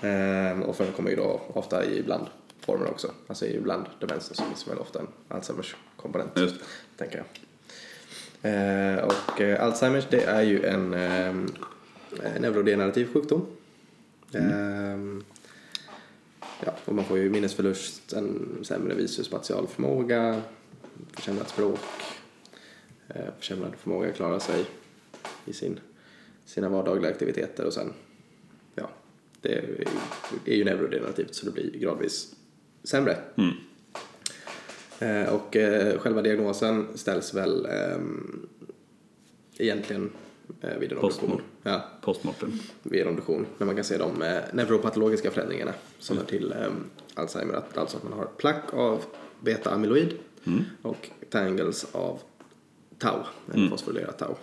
[0.01, 3.11] Eh, och förekommer ju då ofta i blandformer också.
[3.27, 6.31] Alltså i bland demensen så finns väl ofta en Alzheimers komponent.
[6.35, 6.55] Just.
[6.97, 7.25] Tänker jag.
[8.51, 11.33] Eh, och eh, Alzheimers det är ju en eh,
[12.39, 13.45] neurodegenerativ sjukdom.
[14.33, 14.97] Eh,
[16.65, 20.41] ja, och man får ju minnesförlust, en sämre visuospatial förmåga,
[21.11, 21.79] försämrat språk,
[23.07, 24.65] eh, försämrad förmåga att klara sig
[25.45, 25.79] i sin,
[26.45, 27.93] sina vardagliga aktiviteter och sen,
[28.75, 28.89] ja,
[29.41, 29.85] det är ju,
[30.45, 32.35] är ju neurodegenerativt så det blir gradvis
[32.83, 33.17] sämre.
[33.35, 33.53] Mm.
[34.99, 38.47] Eh, och eh, själva diagnosen ställs väl ehm,
[39.57, 40.11] egentligen
[40.79, 41.31] vid en Postmortem.
[41.31, 41.41] obduktion.
[41.63, 42.59] Ja, Postmortem.
[42.83, 43.45] vid en obduktion.
[43.57, 46.57] När man kan se de eh, neuropatologiska förändringarna som hör till eh,
[47.15, 47.53] Alzheimer.
[47.53, 49.03] Att, alltså att man har plack av
[49.41, 50.13] beta-amyloid
[50.81, 52.19] och tangles av
[52.97, 54.35] tau, eller fosforilerat tau.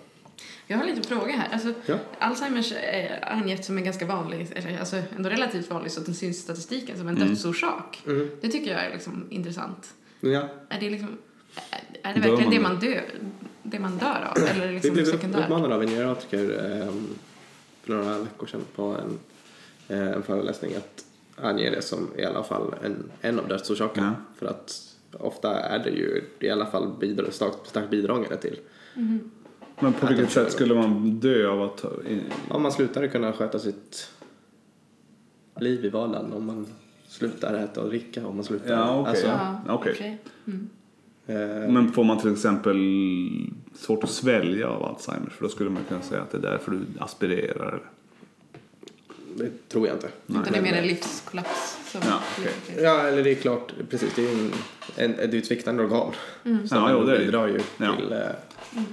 [0.66, 1.48] Jag har lite fråga här.
[1.52, 1.94] Alltså, Ja.
[2.18, 6.14] Alzheimers är angett som en ganska vanlig, eller, alltså ändå relativt vanlig, så att den
[6.14, 8.02] syns i statistiken som en dödsorsak.
[8.40, 9.94] Det tycker jag är liksom intressant.
[10.20, 11.18] Ja, Är det liksom,
[12.02, 13.04] är- det verkligen man det man dör,
[13.70, 14.38] det man dör av?
[14.48, 16.92] Eller det vi liksom blev uppmanade av en geriatriker eh,
[17.83, 19.18] för några veckor sedan på en,
[19.88, 21.04] eh, en föreläsning att
[21.37, 24.14] ange det som i alla fall en, en av dödsorsakerna.
[24.38, 28.59] För att ofta är det ju i alla fall bidra, starkt, starkt bidragande till
[29.80, 31.85] Men på vilket sätt skulle man dö av att
[32.48, 34.09] om man slutar kunna sköta sitt
[35.61, 36.66] liv i vardagen, om man
[37.06, 38.72] slutar äta och dricka, om man slutar...
[38.72, 39.11] Ja, okej.
[39.11, 39.26] alltså,
[39.66, 40.18] Ja, för sig.
[40.46, 40.54] eh,
[41.72, 42.76] Men får man till exempel
[43.74, 45.32] svårt att svälja av Alzheimers?
[45.32, 47.68] För då skulle man kunna säga att det är därför du aspirerar.
[47.68, 47.80] eller?
[49.36, 50.08] det tror jag inte.
[50.26, 51.78] Utan det är mer en livskollaps.
[51.92, 52.52] Som Ja, okej.
[52.84, 54.50] Ja, eller det är klart, precis, det är ju
[54.96, 56.12] en, en, ett sviktande organ.
[56.44, 56.68] Mm.
[56.68, 57.96] Som Ja, jo, det bidrar ju Ja.
[57.96, 58.12] till...
[58.12, 58.18] Eh,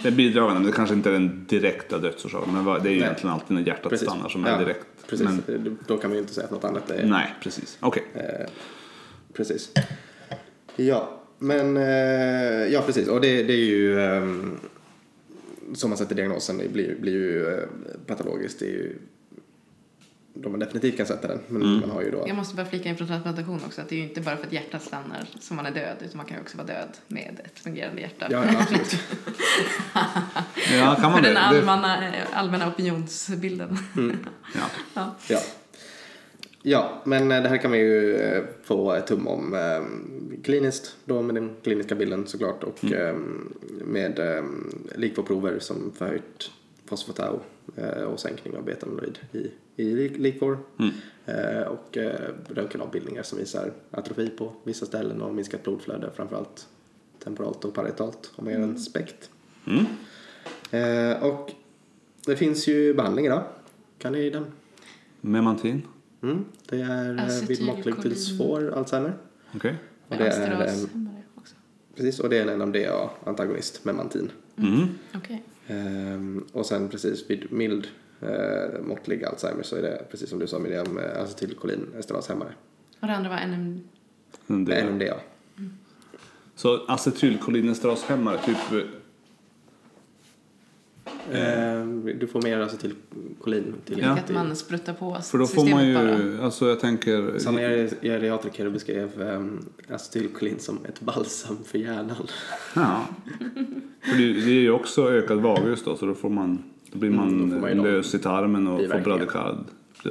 [0.02, 2.54] Det är bidragande, men det kanske inte är den direkta dödsorsaken.
[2.54, 2.98] Men det är ju Nej.
[3.00, 4.08] egentligen alltid när hjärtat precis.
[4.10, 4.86] stannar som är Ja, direkt.
[5.10, 7.06] Precis, Men, då kan man ju inte säga att något annat är...
[7.06, 7.78] nej, precis.
[7.80, 8.04] Okej.
[8.14, 8.48] Eh,
[9.34, 9.72] precis.
[10.76, 11.78] Ja, men...
[11.78, 13.08] Eh, ja, precis.
[13.08, 14.02] Och det, det är ju...
[14.02, 14.60] ehm,
[15.74, 17.64] som man sätter diagnosen, det blir, blir ju eh,
[18.08, 18.60] patologiskt.
[18.60, 18.96] Det är ju...
[20.34, 21.40] Då man definitivt kan sätta den.
[21.48, 21.80] Men Mm.
[21.80, 22.24] man har ju då...
[22.28, 24.46] Jag måste bara flika in från transplantation också att det är ju inte bara för
[24.48, 27.42] att hjärtat stannar som man är död utan man kan ju också vara död med
[27.46, 28.28] ett fungerande hjärta.
[28.30, 28.96] Ja, ja, absolut.
[30.74, 31.28] Ja, kan man för det?
[31.28, 31.98] den allmänna,
[32.34, 33.78] allmänna opinionsbilden.
[34.56, 34.62] Ja.
[34.94, 35.16] Ja.
[35.28, 35.40] ja,
[37.04, 39.84] men eh, det här kan man ju eh, få ett tum om eh,
[40.44, 43.16] kliniskt då med den kliniska bilden såklart och eh,
[43.86, 44.44] med eh,
[44.96, 46.52] likvårprover som förhöjt
[46.86, 47.40] fosfatau
[47.76, 50.58] eh, och sänkning av betamyloid i, i lik- likvår
[51.26, 56.68] eh, och eh, röntgenavbildningar som visar atrofi på vissa ställen och minskat blodflöde framförallt
[57.24, 59.30] temporalt och parietalt om man gör en spekt.
[59.68, 59.86] Mm.
[60.72, 61.52] Eh, och
[62.26, 63.44] det finns ju behandling idag.
[63.98, 64.46] Kan ni den?
[65.22, 65.82] Memantin?
[66.22, 68.18] Mm, det är eh, vid måttlig till Acetylkolin.
[68.18, 69.14] svår Alzheimer.
[69.56, 69.76] Okej.
[70.08, 70.74] Och det är, eh,
[71.36, 71.56] också.
[71.96, 74.32] Precis, och det är en NMDA-antagonist, memantin.
[74.58, 74.88] Mm.
[75.16, 75.44] Okej.
[75.68, 77.88] Ehm, och sen precis vid mild
[78.22, 82.54] eh, måttlig Alzheimer så är det precis som du sa Miriam, eh, acetylkolinesterashämmare.
[83.00, 83.84] Och det andra var NM...
[84.66, 84.84] Det.
[84.84, 85.16] NMDA.
[86.56, 88.58] Så acetylkolinesterashämmare, typ...
[91.34, 94.12] Ehm, du får mer acetylkolin till Ja.
[94.12, 97.40] Att man spruttar på För då får man ju, alltså jag tänker...
[97.40, 99.10] Samma geri- geriatriker beskrev
[99.90, 102.28] acetylkolin som ett balsam för hjärnan.
[102.76, 103.06] Ja.
[104.02, 106.64] För det, det är ju också ökad vagus då, så då får man...
[106.92, 109.56] Då blir man, Mm, då får man lös i tarmen och får bradykard,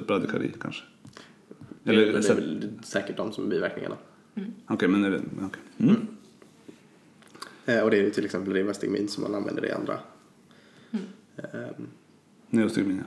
[0.06, 0.82] bradykari kanske.
[1.84, 3.96] Eller, det är så- väl säkert de som är biverkningarna.
[4.68, 5.20] Okej, men är det...
[5.42, 5.62] okej.
[5.78, 5.96] Mm.
[7.66, 9.98] Eh, och det är ju till exempel Rivastigmin som man använder i andra.
[12.50, 13.04] Neostigmin, ja.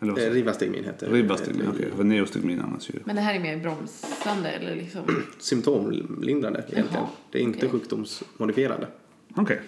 [0.00, 0.30] Eller vad eh?
[0.30, 1.12] Rivastigmin heter det.
[1.16, 1.88] Ribastigmin, okej.
[1.96, 2.92] För neostigmin används ju.
[3.04, 5.02] Men det här är mer bromsande eller liksom...
[5.38, 6.86] Symptomlindrande egentligen.
[6.92, 7.68] Jaha, Det är inte okej.
[7.70, 8.86] sjukdomsmodifierande.
[9.36, 9.60] Okej.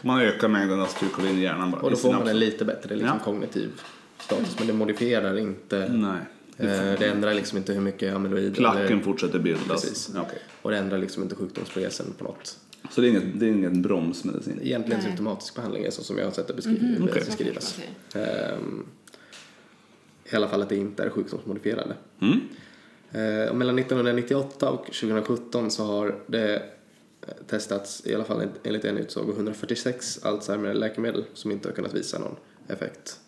[0.00, 1.80] Så man ökar mängden acetylkolin i hjärnan bara.
[1.82, 3.24] Och då får man en lite bättre liksom, Ja.
[3.24, 3.70] kognitiv
[4.18, 4.56] status.
[4.58, 5.88] Men det modifierar inte.
[5.92, 6.20] Nej.
[6.58, 8.56] Eh, det ändrar liksom inte hur mycket amyloid.
[8.56, 9.82] Klacken eller- fortsätter bildas.
[9.82, 10.14] Precis.
[10.16, 10.38] Okej.
[10.62, 12.58] Och det ändrar liksom inte sjukdomsprogressen på något.
[12.90, 14.60] Så det är, inget, det är ingen bromsmedicin?
[14.62, 15.06] Egentligen Nej.
[15.08, 17.22] symptomatisk behandling är så som jag har sett det beskri- Okej.
[17.26, 17.78] beskrivas.
[18.08, 18.22] Okej.
[18.24, 18.86] Ehm,
[20.32, 21.94] I alla fall att det inte är sjukdomsmodifierande.
[22.20, 22.40] Mm.
[23.12, 28.84] Eh, och mellan 1998 och 2017 så har det eh, testats, i alla fall enligt
[28.84, 32.36] en utsago, 146 Alzheimer-läkemedel som inte har kunnat visa någon
[32.68, 33.20] effekt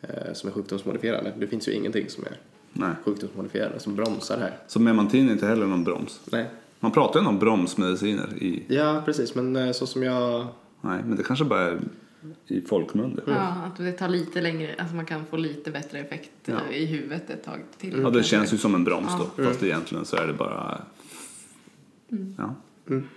[0.00, 1.32] eh, som är sjukdomsmodifierande.
[1.38, 2.36] Det finns ju ingenting som är
[2.72, 2.90] Nej.
[3.04, 4.58] sjukdomsmodifierande som bromsar det här.
[4.66, 6.20] Så memantin är inte heller någon broms?
[6.24, 6.46] Nej.
[6.80, 8.62] Man pratar ju om bromsmediciner i...
[8.68, 10.46] Ja, precis, men eh, så som jag...
[10.80, 11.80] Nej, men det kanske bara är
[12.46, 13.22] i folkmun det.
[13.32, 16.54] Ja, att det tar lite längre, alltså man kan få lite bättre effekt Ja.
[16.70, 18.00] eh, i huvudet ett tag till.
[18.02, 19.26] Ja, det känns ju som en broms Ja.
[19.36, 19.44] då.
[19.44, 20.82] Fast egentligen så är det bara...
[22.38, 22.54] Ja.
[22.88, 23.08] Mm.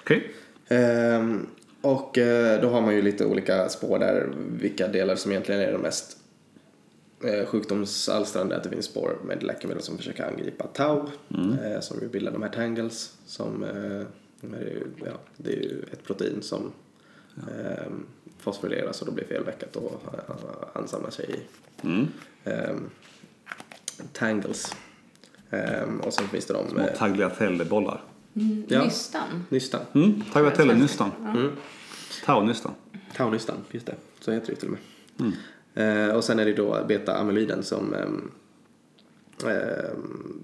[0.00, 0.32] Okej.
[0.68, 1.46] Ehm,
[1.80, 4.28] och eh, då har man ju lite olika spår där,
[4.60, 6.18] vilka delar som egentligen är de mest
[7.46, 8.56] sjukdomsalstrande.
[8.56, 10.98] Att det finns spår med läkemedel som försöker angripa tau,
[11.64, 13.14] eh, som ju bildar de här tangles.
[13.26, 14.06] Som, eh,
[14.40, 16.72] de är ju, ja, det är ju ett protein som
[17.36, 17.92] eh,
[18.38, 20.36] fosforyleras och då blir felväckat och eh,
[20.82, 21.40] ansamlar sig i
[21.86, 22.06] Mm.
[22.44, 22.74] eh,
[24.12, 24.76] tangles.
[25.50, 26.68] Ehm, och sen finns det de...
[26.70, 28.02] Små eh, tagliatellebollar.
[28.34, 28.84] Mm, Ja.
[28.84, 29.44] Nystan.
[29.48, 29.80] Nystan.
[29.94, 30.22] Mm.
[30.32, 31.10] Tagliatelle-nystan.
[31.20, 31.50] Mm.
[32.24, 32.72] Tau-nystan.
[33.16, 33.94] Taunystan, just det.
[34.20, 34.80] Så heter det till och med.
[35.20, 35.32] Mm.
[35.76, 38.30] Eh, och sen är det då beta-amyloiden som ehm,
[39.44, 40.42] ehm,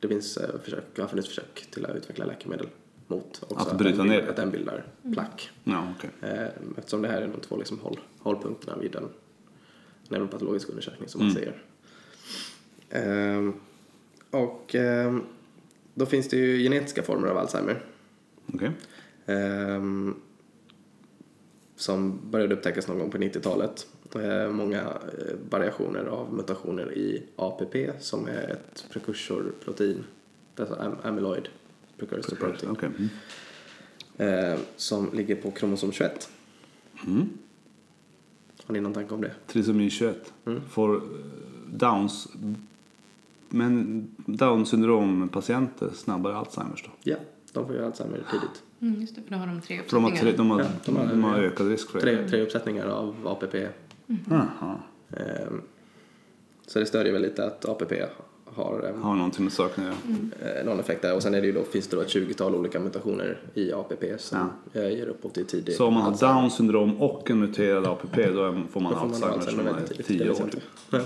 [0.00, 2.68] det finns eh, försök, har funnits försök till att utveckla läkemedel
[3.06, 3.42] mot.
[3.48, 4.28] Också Att bryta den, ner.
[4.28, 5.50] Att den bildar plack.
[5.64, 6.10] Ja, okej.
[6.20, 6.46] Eh,
[6.78, 9.08] eftersom det här är de två liksom håll, hållpunkterna vid en
[10.08, 11.42] neuropatologisk undersökning som man Mm.
[11.42, 11.62] säger.
[12.90, 13.52] Ehm,
[14.30, 15.22] och ehm,
[15.94, 17.82] då finns det ju genetiska former av Alzheimer.
[18.54, 18.70] Okej.
[19.26, 20.14] Ehm,
[21.76, 23.86] som började upptäckas någon gång på 90-talet.
[24.14, 30.04] Eh, många eh, variationer av mutationer i APP som är ett prekursorprotein,
[30.56, 31.48] alltså am- amyloid
[31.98, 32.88] precursor protein, Okej.
[34.18, 34.52] Mm.
[34.54, 36.28] eh, som ligger på kromosom 21.
[37.06, 37.28] Mm.
[38.66, 39.32] Har ni någon tanke om det?
[39.46, 40.32] Trisomi 21.
[40.46, 40.60] Mm.
[40.70, 41.02] Får
[41.72, 42.28] Downs...
[43.52, 46.90] Men Down syndrom-patienter snabbare Alzheimers då?
[47.02, 47.16] Ja,
[47.52, 48.62] de får ju Alzheimer tidigt.
[48.80, 50.36] Mm, just det, för då har de tre För de har, tre, uppsättningar.
[50.36, 52.04] de har, Ja, de har- de har ökad risk för det?
[52.16, 53.54] Tre, tre uppsättningar av APP.
[55.16, 55.62] Ehm,
[56.66, 57.92] så det stödjer väl lite att APP
[58.44, 59.94] har ehm, Har någonting med saken att
[60.42, 60.58] göra?
[60.58, 61.14] eh, någon effekt där.
[61.14, 64.04] Och sen är det ju då, finns det då ett 20-tal olika mutationer i APP
[64.18, 66.40] som eh, ger upphov till tidig Så om man har Alzheimer.
[66.40, 70.06] Down syndrom och en muterad APP då får man Då får Alzheimer är väldigt tidigt,
[70.06, 70.50] 10 till år.
[70.90, 70.98] Ja.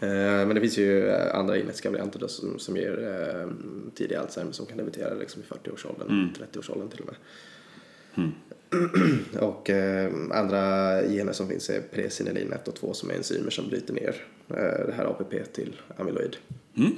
[0.00, 3.08] Eh, Men det finns ju eh, andra genetiska varianter då som, som ger
[3.42, 3.48] eh,
[3.94, 6.28] tidig Alzheimer som kan debutera liksom i 40-årsåldern, Mm.
[6.52, 8.30] 30-årsåldern till och med.
[9.40, 13.68] och eh, andra gener som finns är presinelin 1 och 2 som är enzymer som
[13.68, 16.36] bryter ner eh, det här APP till amyloid.
[16.76, 16.92] Mm.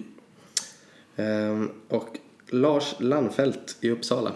[1.17, 4.33] Eh, och Lars Landfelt i Uppsala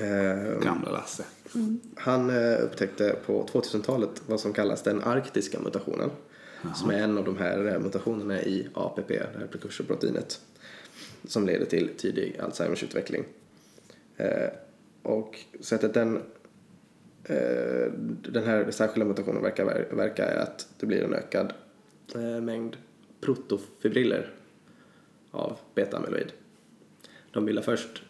[0.00, 1.24] eh, Gamla Lasse.
[1.94, 6.10] han eh, upptäckte på 2000-talet vad som kallas den arktiska mutationen.
[6.74, 10.40] Som är en av de här eh, mutationerna i APP, det här prekursorproteinet.
[11.24, 13.24] Som leder till tidig Alzheimers utveckling.
[15.02, 16.16] Och sättet den,
[17.24, 17.92] eh,
[18.28, 21.52] den här särskilda mutationen verkar verka är att det blir en ökad
[22.14, 22.76] eh, mängd
[23.20, 24.30] protofibriller
[25.30, 26.32] av beta-amyloid.
[27.30, 28.02] De bildar först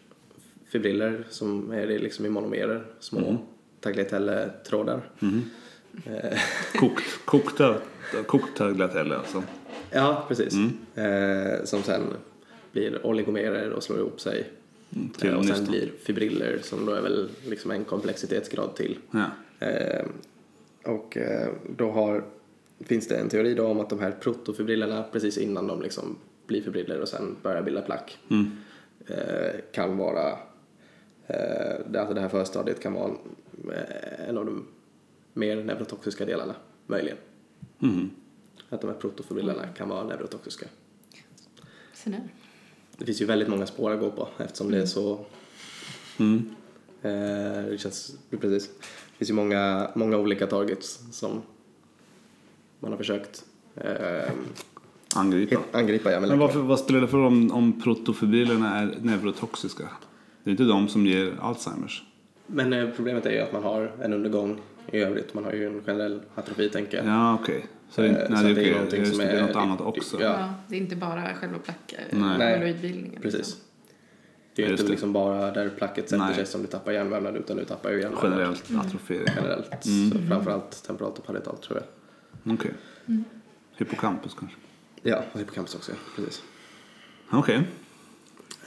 [0.65, 3.37] fibriller som är liksom i monomerer, små mm.
[3.79, 5.01] tagliatelle-trådar.
[6.05, 6.39] Eh,
[6.79, 7.77] Kokt, kokta,
[8.25, 9.43] kokt tagliatelle alltså.
[9.91, 10.53] ja, precis.
[10.95, 12.01] Eh, som sen
[12.71, 14.49] blir oligomerer och slår ihop sig
[15.17, 15.67] till Eh, och sen nystan.
[15.71, 18.97] blir fibriller som då är väl liksom en komplexitetsgrad till.
[19.11, 19.25] Ja.
[19.67, 20.05] Eh,
[20.85, 22.23] och eh, då har,
[22.79, 26.15] finns det en teori då om att de här protofibrillerna precis innan de liksom
[26.47, 28.51] blir fibriller och sen börjar bilda plack Mm.
[29.07, 30.29] eh, kan vara,
[31.27, 33.11] eh, det, alltså det här förstadiet kan vara
[33.73, 34.67] eh, en av de
[35.33, 36.55] mer neurotoxiska delarna,
[36.87, 37.17] möjligen.
[37.79, 38.09] Mhm.
[38.69, 40.65] Att de här protofibrillerna kan vara neurotoxiska.
[41.93, 42.21] Se där.
[42.97, 45.25] Det finns ju väldigt många spår att gå på eftersom det är så
[46.17, 46.49] Mm.
[47.01, 47.11] Eh,
[47.69, 48.67] det känns, precis.
[48.77, 51.41] Det finns ju många, många olika targets som
[52.79, 54.31] man har försökt eh,
[55.15, 55.55] Angripa.
[55.55, 56.11] hit- angripa.
[56.11, 59.83] Ja, Men varför, vad spelar det för roll om, om protofibrilerna är neurotoxiska?
[60.43, 62.03] Det är inte de som ger Alzheimers.
[62.47, 64.57] Men eh, problemet är ju att man har en undergång
[64.91, 65.33] i övrigt.
[65.33, 67.05] Man har ju en generell atrofi tänker jag.
[67.07, 67.65] Ja, okej.
[67.95, 69.25] Så det, är inte- Eh, nej, så det, det är är någonting Just som det,
[69.25, 70.21] det är är- något annat också.
[70.21, 70.27] Ja.
[70.39, 70.53] Ja.
[70.67, 72.53] det är inte bara själva plack, Nej.
[72.55, 73.21] amyloidbildningen.
[73.21, 73.57] Precis.
[74.55, 74.91] Det är ju Just inte det.
[74.93, 76.35] liksom bara där placket sätter Nej.
[76.35, 79.27] sig som du tappar järnvävnad utan du tappar ju järnvävnad Generellt atrofering.
[79.35, 79.85] generellt.
[79.85, 80.11] Mm.
[80.11, 81.79] Så framförallt temporalt och parietalt tror
[82.43, 82.53] jag.
[82.53, 82.71] Okej.
[83.77, 84.57] Hippocampus kanske.
[85.01, 85.91] Ja, och hippocampus också.
[86.15, 86.43] Precis.
[87.31, 87.61] Okej.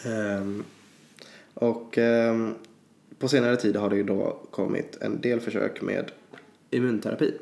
[0.05, 0.65] Ehm,
[1.55, 2.55] och ehm,
[3.19, 6.11] på senare tid har det ju då kommit en del försök med
[6.71, 7.35] immunterapi.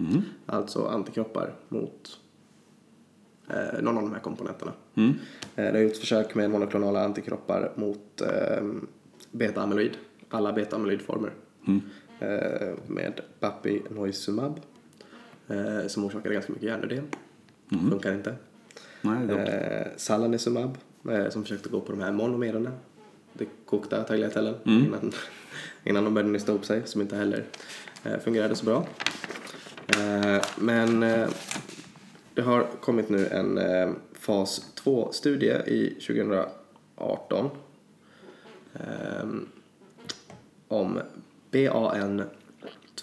[0.00, 0.22] Mm.
[0.46, 2.18] Alltså antikroppar mot
[3.48, 4.72] eh, någon av de här komponenterna.
[4.94, 5.10] Mm.
[5.56, 8.86] Eh, det har gjorts försök med monoklonala antikroppar mot ehm,
[9.32, 9.92] beta-amyloid,
[10.28, 11.30] alla beta-amyloidformer.
[11.66, 11.80] Mm.
[12.20, 14.60] Eh, med Bapinoizumab
[15.48, 17.04] eh, som orsakade ganska mycket hjärnödem.
[17.72, 17.90] Mm.
[17.90, 18.34] Funkar inte.
[19.02, 19.30] Nej.
[19.30, 20.78] Eh, Salanizumab
[21.10, 22.72] eh, som försökte gå på de här monomererna.
[23.32, 24.84] Det kokta tagliatellen Mm.
[24.84, 25.12] innan,
[25.84, 27.44] innan de började nysta upp sig som inte heller
[28.04, 28.86] eh, fungerade så bra.
[29.96, 31.28] Eh, men eh,
[32.34, 37.50] det har kommit nu en eh, fas 2-studie i 2018
[38.74, 38.80] eh,
[40.68, 40.98] om
[41.50, 42.22] BAN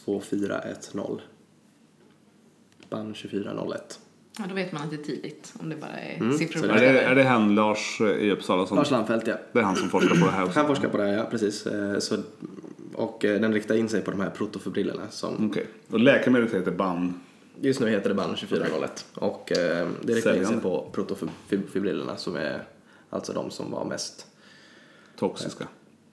[0.06, 1.21] 2410
[2.89, 4.00] BAN 2401
[4.39, 6.93] Ja, då vet man att det är tidigt, om det bara är Mm, siffror Är
[6.93, 8.78] det, är det han Lars i Uppsala som...
[8.78, 9.36] Lars Landfelt, ja.
[9.52, 10.60] Det är han som forskar på det här också?
[10.60, 11.67] Han forskar på det här, ja, precis.
[12.00, 12.17] Så,
[12.97, 15.67] och eh, den riktar in sig på de här protofibrillerna som Okej.
[15.89, 17.19] Och läkemedlet heter BAN.
[17.62, 19.05] just nu heter det BAN 2401.
[19.13, 22.63] Och eh, det riktar in sig på protofibrillerna som är
[23.10, 24.25] alltså de som var mest,
[25.15, 25.67] Toxiska.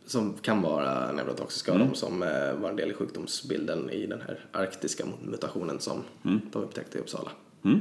[0.07, 4.21] som kan vara neurotoxiska och de som eh, var en del i sjukdomsbilden i den
[4.21, 7.31] här arktiska mutationen som de upptäckte i Uppsala.
[7.65, 7.81] Mm.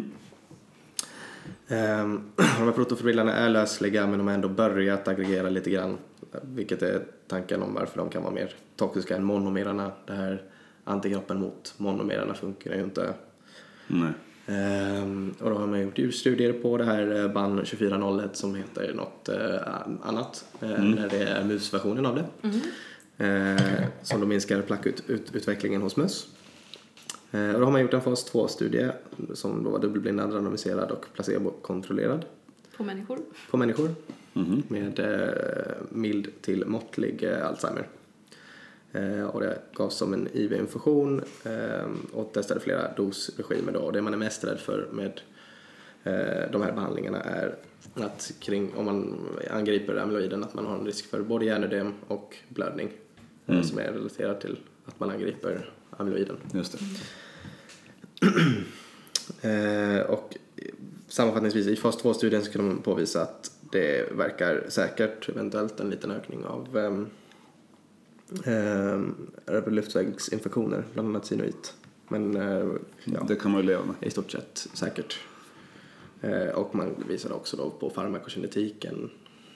[1.67, 5.97] Ehm, de här protofibrillerna är lösliga men de har ändå börjat aggregera lite grann.
[6.41, 9.91] Vilket är tanken om varför de kan vara mer toxiska än monomerarna.
[10.05, 10.41] Det här
[10.83, 13.13] antikroppen mot monomerarna funkar ju inte.
[13.87, 14.11] Nej.
[14.45, 18.93] Ehm, och då har man gjort djurstudier på det här eh, BAN 2401 som heter
[18.93, 19.67] något eh,
[20.01, 20.45] annat.
[20.61, 22.25] eh, När det är musversionen av det.
[23.25, 26.27] Eh, som då minskar plackututvecklingen hos möss.
[27.31, 28.89] Eh, och då har man gjort en fas 2-studie
[29.33, 32.25] som då var dubbelblindad, randomiserad och placebokontrollerad
[32.77, 33.19] På människor.
[33.51, 33.89] på människor
[34.67, 37.87] med eh, mild till måttlig eh, Alzheimer.
[38.91, 41.21] Eh, och det gavs som en IV-infusion
[42.11, 43.79] och testade flera dosregimer då.
[43.79, 45.21] Och det man är mest rädd för med
[46.51, 47.55] de här behandlingarna är
[47.93, 49.19] att kring, om man
[49.51, 52.89] angriper amyloiden att man har en risk för både hjärnödem och blödning
[53.45, 56.35] eh, som är relaterad till att man angriper amyloiden.
[56.53, 56.79] Just det.
[60.07, 60.37] Och
[61.13, 66.11] sammanfattningsvis i fas 2-studien så kunde man påvisa att det verkar säkert, eventuellt en liten
[66.11, 67.09] ökning av um,
[69.67, 71.73] luftvägsinfektioner, bland annat synoit.
[72.07, 72.67] Men eh,
[73.03, 73.95] ja, Det kan man ju leva med.
[74.01, 75.19] i stort sett säkert.
[76.21, 79.09] Eh, och man visade också då på farmakokinetiken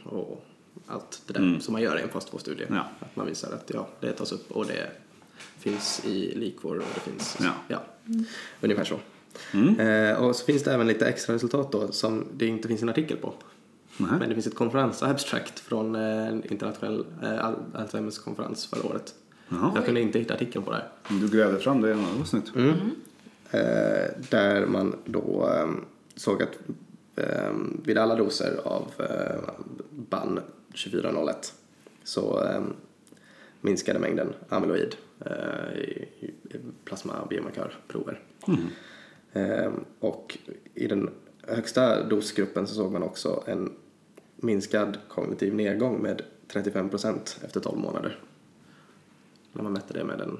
[0.04, 0.46] och
[0.88, 2.66] allt det där som man gör i en fas 2-studie.
[2.70, 2.88] Ja.
[3.00, 4.90] Att man visar att ja, det tas upp och det
[5.60, 7.84] finns i likvår och det finns, Ja.
[8.62, 9.00] ungefär så.
[9.80, 12.90] Eh, och så finns det även lite extra resultat då som det inte finns en
[12.90, 13.34] artikel på.
[13.98, 14.10] Nej.
[14.20, 19.14] Men det finns ett konferensabstract från eh, en internationell eh, Al- Alzheimers konferens förra året.
[19.50, 19.72] Jaha.
[19.76, 20.90] Jag kunde inte hitta artikeln på det här.
[21.22, 22.52] Du grävde fram det, det var snyggt.
[22.56, 23.62] Eh,
[24.30, 25.70] där man då eh,
[26.16, 26.52] såg att
[27.16, 27.52] eh,
[27.84, 29.50] vid alla doser av eh,
[29.92, 30.40] BAN
[30.72, 31.54] 2401
[32.04, 32.62] så eh,
[33.62, 36.32] minskade mängden amyloid eh, i, i
[36.86, 38.20] plasmabiomarkörprover.
[38.48, 38.54] Eh,
[40.00, 40.38] och
[40.76, 41.10] i den
[41.48, 43.72] högsta dosgruppen så såg man också en
[44.36, 46.22] minskad kognitiv nedgång med
[46.52, 48.20] 35% efter 12 månader.
[49.54, 50.38] När man mätte det med en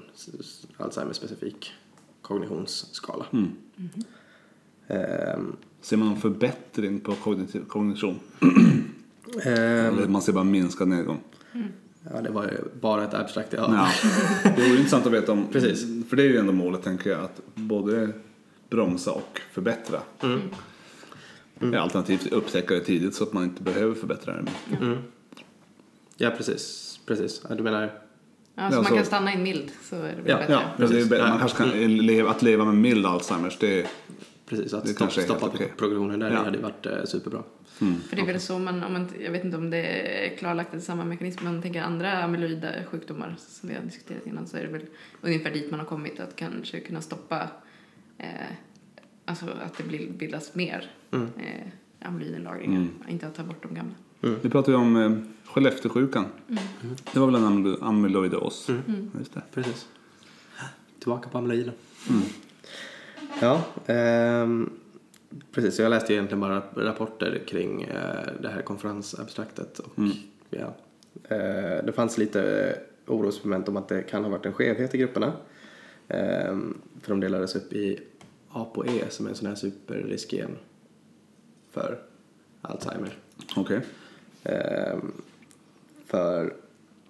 [0.76, 1.72] Alzheimer-specifik
[2.22, 3.26] kognitionsskala.
[4.88, 8.18] Ehm, Ser man någon förbättring på kognitiv, kognition?
[9.42, 11.20] Ehm, Eller man ser bara minskad nedgång.
[12.14, 13.88] ja, det var ju bara ett abstrakt ja.
[14.02, 14.50] Ja.
[14.56, 16.08] Det vore intressant att veta om, Precis.
[16.08, 18.08] för det är ju ändå målet tänker jag, att både
[18.70, 20.00] bromsa och förbättra.
[20.22, 20.40] Mm.
[21.74, 24.50] Ja, Alternativt upptäcka det tidigt så att man inte behöver förbättra det.
[26.16, 27.00] Ja, precis.
[27.06, 27.42] precis.
[27.56, 27.82] Du menar...
[28.54, 30.52] Ja, så Ja, man så- kan stanna i en mild så är det Ja, bättre.
[30.52, 31.10] Ja, det är, Precis.
[31.10, 33.86] man kanske kan leva, att leva med mild Alzheimers, det är,
[34.46, 35.72] Precis, att Det stopp, kanske är stoppa okej.
[35.76, 36.38] progressionen där Ja.
[36.38, 37.42] det hade varit eh, superbra.
[38.08, 39.78] För det är väl så man, om man, jag vet inte om det
[40.26, 43.82] är klarlagt att samma mekanism, men om man tänker andra amyloida sjukdomar som vi har
[43.82, 44.82] diskuterat innan så är det väl
[45.20, 47.48] ungefär dit man har kommit att kanske kunna stoppa
[48.18, 48.28] eh,
[49.24, 51.26] alltså att det bildas mer Mm.
[51.38, 53.94] eh, amyloidenlagringar, inte att ta bort de gamla.
[54.42, 55.12] Vi pratade ju om eh,
[55.50, 56.24] Skellefteåsjukan.
[57.12, 58.68] Det var väl en amylo- amyloidos?
[59.18, 59.42] Just det.
[59.54, 59.88] Precis.
[60.98, 61.72] Tillbaka på amyloiden.
[63.40, 64.70] Ja, ehm,
[65.52, 65.78] precis.
[65.78, 69.78] Jag läste ju egentligen bara rapporter kring eh, det här konferensabstraktet.
[69.78, 69.92] Och,
[70.50, 70.74] ja,
[71.28, 72.74] eh, det fanns lite
[73.06, 75.32] orosmoment om att det kan ha varit en skevhet i grupperna.
[76.08, 78.00] Ehm, för de delades upp i
[78.48, 80.56] A på E som är en sån här superriskgen
[81.70, 81.98] för
[82.60, 83.18] Alzheimer.
[83.56, 83.80] Okej.
[84.44, 85.12] Ehm,
[86.06, 86.54] för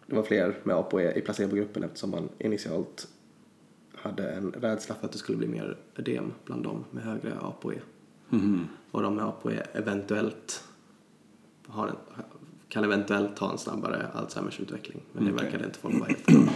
[0.07, 3.09] det var fler med ApoE i placebogruppen eftersom man initialt
[3.95, 7.81] hade en rädsla för att det skulle bli mer ödem bland dem med högre ApoE.
[8.29, 8.69] Mhm.
[8.91, 10.65] Och de med ApoE eventuellt
[11.67, 11.97] en,
[12.69, 15.01] kan eventuellt ha en snabbare Alzheimers utveckling.
[15.13, 15.45] Men det Okej.
[15.45, 16.51] verkade inte folk vara helt.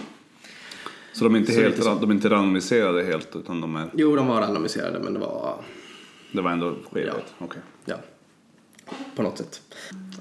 [1.12, 1.94] Så de är inte, Så helt, så.
[1.94, 5.54] de är inte randomiserade helt utan de är, Jo, de var randomiserade men det var
[6.32, 7.34] det var ändå skevhet?
[7.38, 7.62] Okej.
[7.84, 7.96] Ja,
[9.16, 9.60] på något sätt.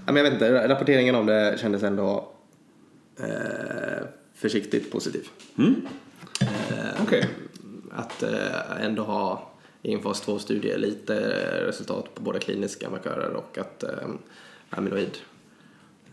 [0.06, 2.32] Ja, men jag vet inte, rapporteringen om det kändes ändå
[3.20, 5.28] eh, försiktigt positiv.
[6.42, 7.30] Eh, Okej.
[7.92, 11.16] Att eh, ändå ha i en fas 2-studie lite
[11.68, 13.90] resultat på både kliniska markörer och att eh,
[14.70, 15.18] amyloid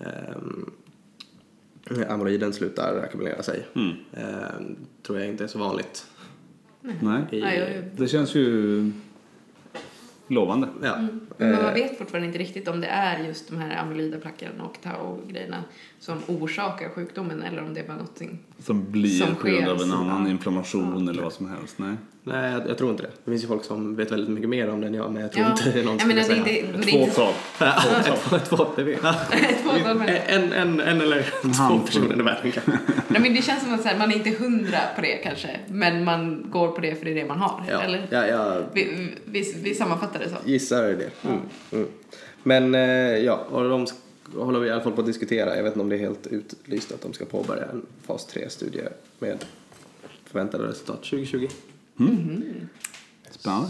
[0.00, 0.06] eh,
[2.08, 3.66] amyloiden slutar ackumulera sig.
[3.74, 3.92] Mm.
[4.12, 4.76] Eh,
[5.06, 6.06] tror jag inte är så vanligt.
[6.80, 7.22] Nej.
[7.32, 8.92] I, Nej, Det känns ju
[10.28, 10.68] lovande.
[10.82, 10.96] ja.
[11.38, 14.64] Men Eh, man vet fortfarande inte riktigt om det är just de här amyloida plackerna
[14.64, 15.64] och tau-grejerna
[16.00, 18.38] som orsakar sjukdomen eller om det är bara någonting.
[18.58, 20.30] Som blir Som på grund av en annan ja.
[20.30, 21.74] inflammation eller vad som helst.
[21.78, 21.94] Nej.
[22.22, 23.10] Nej, jag, jag tror inte det.
[23.24, 25.32] Det finns ju folk som vet väldigt mycket mer om det än jag, men jag
[25.32, 26.44] tror Ja, inte det är någon som är säga.
[26.44, 27.32] det är Två inte tal.
[27.60, 29.14] Ja, två, det vet jag.
[29.50, 30.02] ett fåtal.
[30.26, 31.22] En, en, en eller
[31.68, 32.78] två personer i världen kanske.
[33.08, 35.60] Nej, men det känns som att så här, man är inte hundra på det kanske,
[35.68, 37.64] men man går på det för det är det man har.
[37.70, 38.06] Ja, Eller?
[38.10, 40.36] ja, jag Vi, vi, vi sammanfattar det så.
[40.44, 41.10] gissar det.
[41.28, 41.40] Mm,
[41.72, 41.86] mm.
[42.42, 42.80] Men eh,
[43.24, 43.86] ja, och de
[44.36, 45.56] håller vi i alla fall på att diskutera.
[45.56, 48.88] Jag vet inte om det är helt utlyst att de ska påbörja en fas 3-studie
[49.18, 49.44] med
[50.24, 51.48] förväntade resultat 2020.
[53.30, 53.68] Spännande.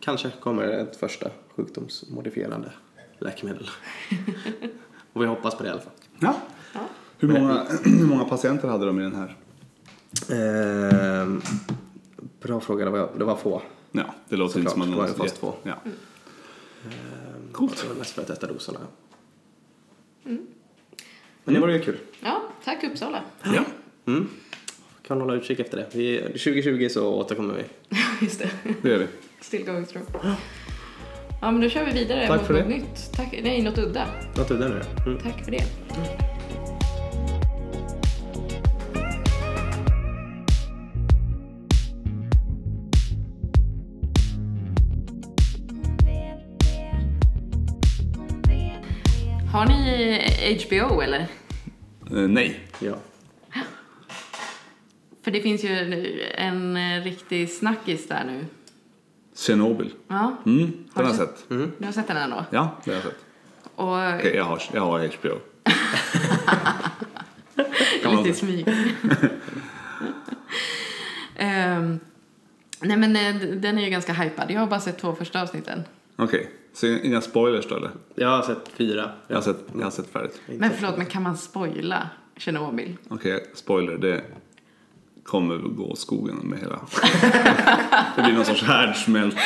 [0.00, 2.72] Kanske kommer ett första sjukdomsmodifierande
[3.18, 3.70] läkemedel.
[5.12, 5.92] och vi hoppas på det i alla fall.
[6.20, 6.34] Ja.
[7.18, 9.36] Hur, många, hur många patienter hade de i den här?
[10.30, 11.42] Ehm,
[12.40, 13.62] bra fråga, det var, det var få.
[13.92, 15.54] Ja, det låter inte Såklart, som att det var ju någon- fas två.
[15.62, 15.74] Ja.
[16.84, 17.82] Ehm, Coolt.
[17.82, 18.78] Det var mest för att testa doserna.
[20.24, 21.96] Men det var ju kul.
[22.20, 23.22] Ja, tack Uppsala.
[23.44, 23.64] ja.
[24.06, 24.28] Mm.
[25.06, 25.86] Kan hålla utkik efter det.
[25.92, 27.62] Vi, 2020 så återkommer vi.
[28.26, 28.50] Just det.
[28.82, 29.06] Det gör vi.
[29.40, 30.04] Still going strong.
[31.40, 32.68] Ja, men då kör vi vidare Tack mot för något det.
[32.68, 33.12] nytt.
[33.16, 34.06] Tack, nej, något udda.
[34.36, 34.80] Något udda nu.
[35.06, 35.18] Mm.
[35.18, 35.62] Tack för det.
[49.54, 51.18] Har ni HBO eller?
[51.20, 51.26] Eh,
[52.28, 52.60] nej.
[52.78, 52.94] Ja.
[55.22, 58.46] För det finns ju en eh, riktig snackis där nu.
[59.36, 59.90] Tjernobyl.
[60.08, 61.38] Ja, Mm, Har den har du jag sett?
[61.38, 61.48] sett.
[61.78, 62.44] du har sett den ändå?
[62.50, 63.24] Ja, det har jag sett.
[63.74, 65.38] Och Okej, jag, har, jag har HBO.
[68.16, 68.68] Lite i smyg.
[71.36, 72.00] Ehm,
[72.80, 74.50] nej men eh, den är ju ganska hypad.
[74.50, 75.82] Jag har bara sett två första avsnitten.
[76.16, 77.90] Okej, så inga spoilers då eller?
[78.14, 79.10] Jag har sett fyra.
[79.28, 80.40] Jag har sett, jag har sett färdigt.
[80.46, 82.96] Men förlåt, men kan man spoila Tjernobyl?
[83.08, 83.98] Okej, spoiler.
[83.98, 84.22] Det
[85.22, 86.80] kommer gå skogen med hela...
[88.16, 89.38] det blir någon sorts härdsmälta.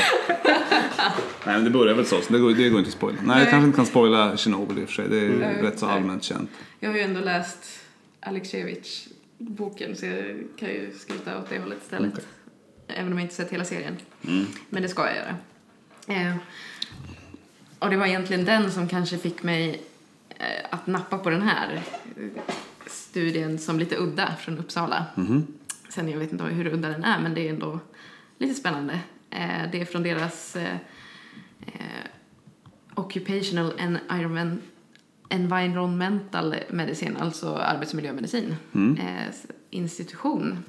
[1.46, 2.20] Nej, men det börjar väl så.
[2.20, 3.18] så det, går, det går inte att spoila.
[3.22, 3.50] Nej, jag Nej.
[3.50, 5.08] kanske inte kan spoila Tjernobyl i och för sig.
[5.08, 6.50] Det är Nej, rätt så allmänt känt.
[6.80, 7.80] Jag har ju ändå läst
[8.20, 9.08] Alexievich
[9.38, 12.12] boken så jag kan ju skryta åt det hållet istället.
[12.12, 12.24] Okej.
[12.88, 13.96] Även om jag inte sett hela serien.
[14.70, 15.36] Men det ska jag göra.
[16.08, 16.34] Eh,
[17.78, 19.82] och det var egentligen den som kanske fick mig
[20.28, 21.80] eh, att nappa på den här
[22.86, 25.06] studien som lite udda från Uppsala.
[25.88, 27.80] Sen jag vet inte hur udda den är men det är ändå
[28.38, 29.00] lite spännande.
[29.30, 30.76] Eh, det är från deras eh,
[31.66, 32.04] eh,
[32.94, 34.62] Occupational Environment
[35.30, 38.56] Environmental Medicine, alltså arbetsmiljömedicin,
[38.98, 39.34] eh,
[39.70, 40.64] institution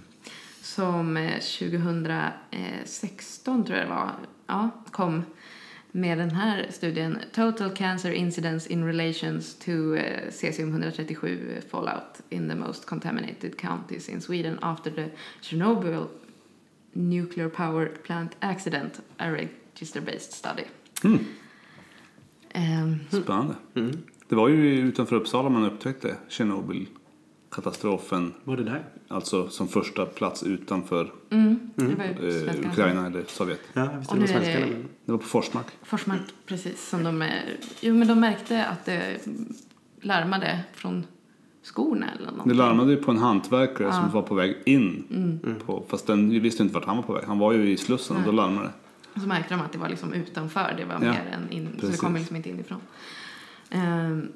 [0.70, 4.11] som eh, 2016 tror jag det var,
[4.47, 5.24] ja, kom
[5.91, 7.17] med den här studien.
[7.34, 14.22] Total Cancer Incidence in Relations to eh, cesium-137 fallout in the most contaminated counties in
[14.22, 15.09] Sweden after the
[15.41, 16.07] Chernobyl
[16.93, 20.63] nuclear power plant accident, a register-based study.
[22.51, 23.55] Ehm, Spännande.
[24.28, 26.17] Det var ju utanför Uppsala man upptäckte
[27.50, 28.34] Tjernobyl-katastrofen.
[28.43, 28.84] Var det där?
[29.08, 31.84] Alltså som första plats utanför mm, det
[32.64, 32.70] eh.
[32.72, 33.60] Ukraina eller Sovjet.
[33.74, 34.76] Ja, Och det var är det-.
[35.06, 35.66] Det var på Forsmark.
[35.84, 36.89] Forsmark, precis.
[36.89, 39.18] Som de, är- jo, men de märkte att det
[40.02, 41.06] larmade från
[41.64, 42.58] skorna eller Det någonting.
[42.58, 45.60] larmade ju på en hantverkare som var på väg in.
[45.66, 47.24] På, fast den visste inte vart han var på väg.
[47.28, 48.74] Han var ju i Slussen och då larmade det.
[49.14, 51.66] Och så märkte de att det var liksom utanför, det var Ja, mer än in,
[51.68, 52.00] så det precis.
[52.02, 52.80] kom liksom inte inifrån.
[53.70, 54.28] Ehm,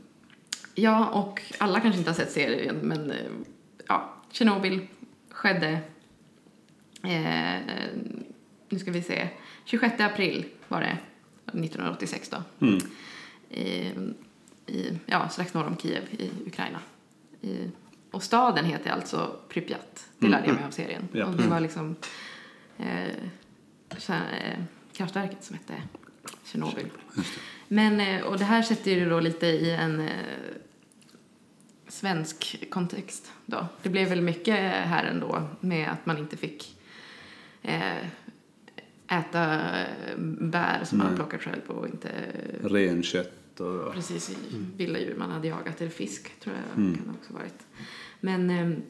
[0.76, 3.32] ja, och alla kanske inte har sett serien, men eh,
[3.88, 4.88] ja, Tjernobyl
[5.30, 5.80] skedde,
[7.03, 7.61] eh,
[8.69, 9.30] nu ska vi se,
[9.65, 10.97] 26 april var det,
[11.45, 12.65] 1986 då.
[12.65, 12.80] Mm.
[13.49, 13.91] I,
[14.65, 16.80] i, ja, strax norr om Kiev i Ukraina.
[17.41, 17.69] I,
[18.11, 20.07] och staden heter alltså Pripyat.
[20.19, 21.07] Det lärde jag mig av serien.
[21.11, 21.26] Ja.
[21.26, 21.95] Och det var liksom
[22.78, 23.07] eh,
[24.07, 24.59] eh,
[24.93, 25.74] kraftverket som hette
[26.43, 26.89] Tjernobyl.
[27.74, 30.09] Men, eh, och det här sätter ju då lite i en eh,
[31.88, 33.67] svensk kontext då.
[33.84, 36.78] Det blev väl mycket här ändå med att man inte fick
[37.61, 37.97] eh,
[39.07, 39.61] äta
[40.39, 41.15] bär som man Nej.
[41.15, 42.09] plockat själv och inte
[42.63, 43.93] Renkött och...
[43.93, 44.36] precis i
[44.78, 46.97] vilda djur man hade jagat, eller fisk tror jag Mm.
[46.97, 47.65] kan också varit.
[48.19, 48.84] Men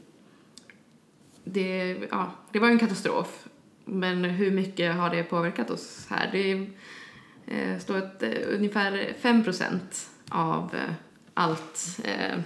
[1.44, 3.48] det, ja, det var en katastrof.
[3.86, 6.30] Men hur mycket har det påverkat oss här?
[6.32, 6.68] Det
[7.48, 10.94] eh, står att eh, ungefär 5 procent av eh,
[11.34, 12.40] allt eh,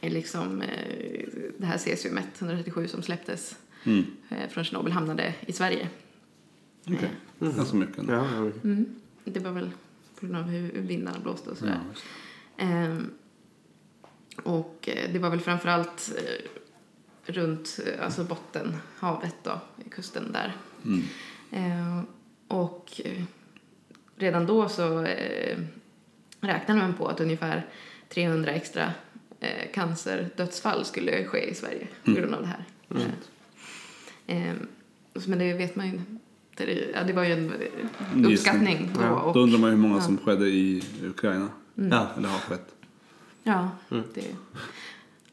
[0.00, 1.28] är liksom eh,
[1.58, 4.04] det här cesiumet 137 som släpptes Mm.
[4.28, 5.88] eh, från Tjernobyl hamnade i Sverige.
[6.86, 7.10] Okej.
[7.38, 8.04] Ganska mycket.
[8.08, 8.24] Ja.
[8.64, 8.86] Mm.
[9.24, 9.70] Det var väl
[10.20, 11.80] på grund av hur vindarna blåste och sådär.
[12.56, 12.66] Ja,
[14.42, 20.56] och det var väl framförallt eh, runt alltså Bottenhavet då, i kusten där.
[20.84, 22.06] Mm.
[22.48, 23.00] Och
[24.18, 25.58] redan då så eh,
[26.40, 27.66] räknade man på att ungefär
[28.08, 28.92] 300 extra
[29.40, 32.64] eh, cancerdödsfall skulle ske i Sverige på grund av det här.
[34.26, 34.68] Ehm,
[35.26, 36.04] men det vet man ju inte.
[36.56, 37.52] Det, ja, det var ju en
[38.24, 39.00] eh, uppskattning då.
[39.00, 40.00] Ja, och, Då undrar man hur många ja.
[40.00, 41.48] som skedde i Ukraina.
[41.74, 42.06] Ja.
[42.16, 42.74] Eller har skett.
[43.42, 44.24] Ja, det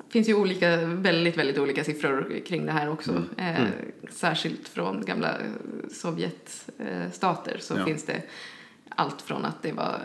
[0.09, 3.23] finns ju olika, väldigt, väldigt olika siffror kring det här också.
[3.37, 3.67] Eh,
[4.11, 5.45] särskilt från gamla eh,
[5.91, 7.85] Sovjetstater så Ja.
[7.85, 8.21] finns det
[8.95, 9.99] allt från att det var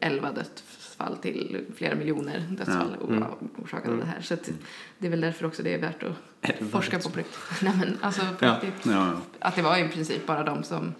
[0.00, 3.38] 11 dödsfall till flera miljoner dödsfall ja.
[3.62, 4.20] orsakade av det här.
[4.20, 4.50] Så att
[4.98, 7.38] det är väl därför också det är värt att forska på på riktigt.
[7.62, 8.58] Nej men alltså på Ja.
[8.62, 8.86] riktigt.
[8.92, 9.12] Ja.
[9.38, 10.94] Att det var i princip bara de som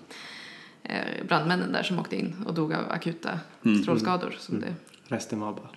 [0.83, 3.41] eh, brandmännen där som åkte in och dog av akuta
[3.83, 4.35] strålskador.
[4.39, 4.75] Som det,
[5.05, 5.71] Resten var bara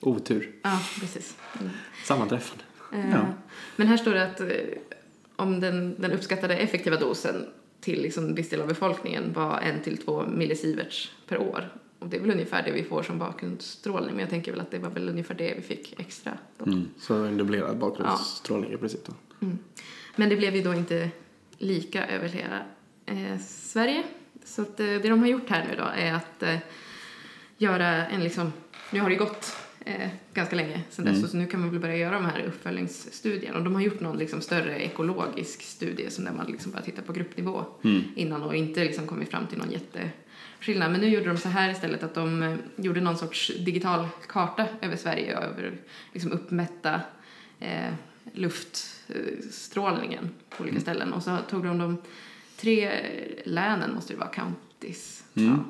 [0.00, 0.52] otur.
[0.62, 1.36] ja, precis.
[1.60, 1.70] Mm.
[2.04, 2.64] Sammanträffande.
[2.92, 3.24] Eh.
[3.76, 4.46] Men här står det att eh,
[5.36, 7.46] om den, den uppskattade effektiva dosen
[7.82, 11.68] till liksom viss del av befolkningen var en till två millisieverts per år.
[11.98, 14.70] Och det är väl ungefär det vi får som bakgrundsstrålning, men jag tänker väl att
[14.70, 16.32] det var väl ungefär det vi fick extra.
[16.66, 16.88] Mm.
[16.98, 19.12] Så en dubblerad bakgrundsstrålning i princip då.
[20.16, 21.10] Men det blev ju då inte
[21.58, 22.62] lika över hela
[23.06, 24.02] eh, Sverige.
[24.44, 26.58] Så att, eh, det de har gjort här nu då är att eh,
[27.58, 28.52] göra en liksom,
[28.90, 31.96] nu har det gått eh, ganska länge sedan dess så nu kan man väl börja
[31.96, 33.58] göra de här uppföljningsstudierna.
[33.58, 37.02] Och de har gjort någon liksom större ekologisk studie som där man liksom bara tittar
[37.02, 37.64] på gruppnivå
[38.16, 40.92] innan och inte liksom kommit fram till någon jätteskillnad.
[40.92, 44.66] Men nu gjorde de så här istället att de eh, gjorde någon sorts digital karta
[44.80, 45.72] över Sverige över
[46.12, 47.00] liksom uppmätta
[47.60, 47.94] eh,
[48.32, 51.12] luftstrålningen på olika ställen.
[51.12, 51.96] Och så tog de de
[52.56, 52.90] tre
[53.44, 55.24] länen, måste det vara, counties.
[55.34, 55.64] tror jag.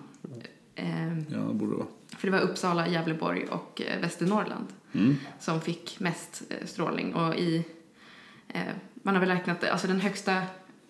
[0.74, 1.88] Ehm, ja, det borde det vara.
[2.22, 5.16] För det var Uppsala, Gävleborg och eh, Västernorrland Mm.
[5.40, 7.14] som fick mest eh, strålning.
[7.14, 7.64] Och i,
[8.48, 8.62] eh,
[8.94, 10.42] man har väl räknat, alltså den högsta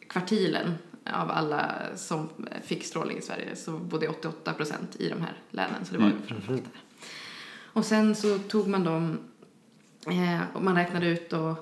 [0.09, 0.75] kvartilen
[1.13, 2.29] av alla som
[2.63, 5.85] fick strålning i Sverige så bodde 88 procent i de här länen.
[5.85, 6.73] Så det var ju framförallt där.
[7.73, 9.19] Och sen så tog man dem
[10.55, 11.57] och man räknade ut då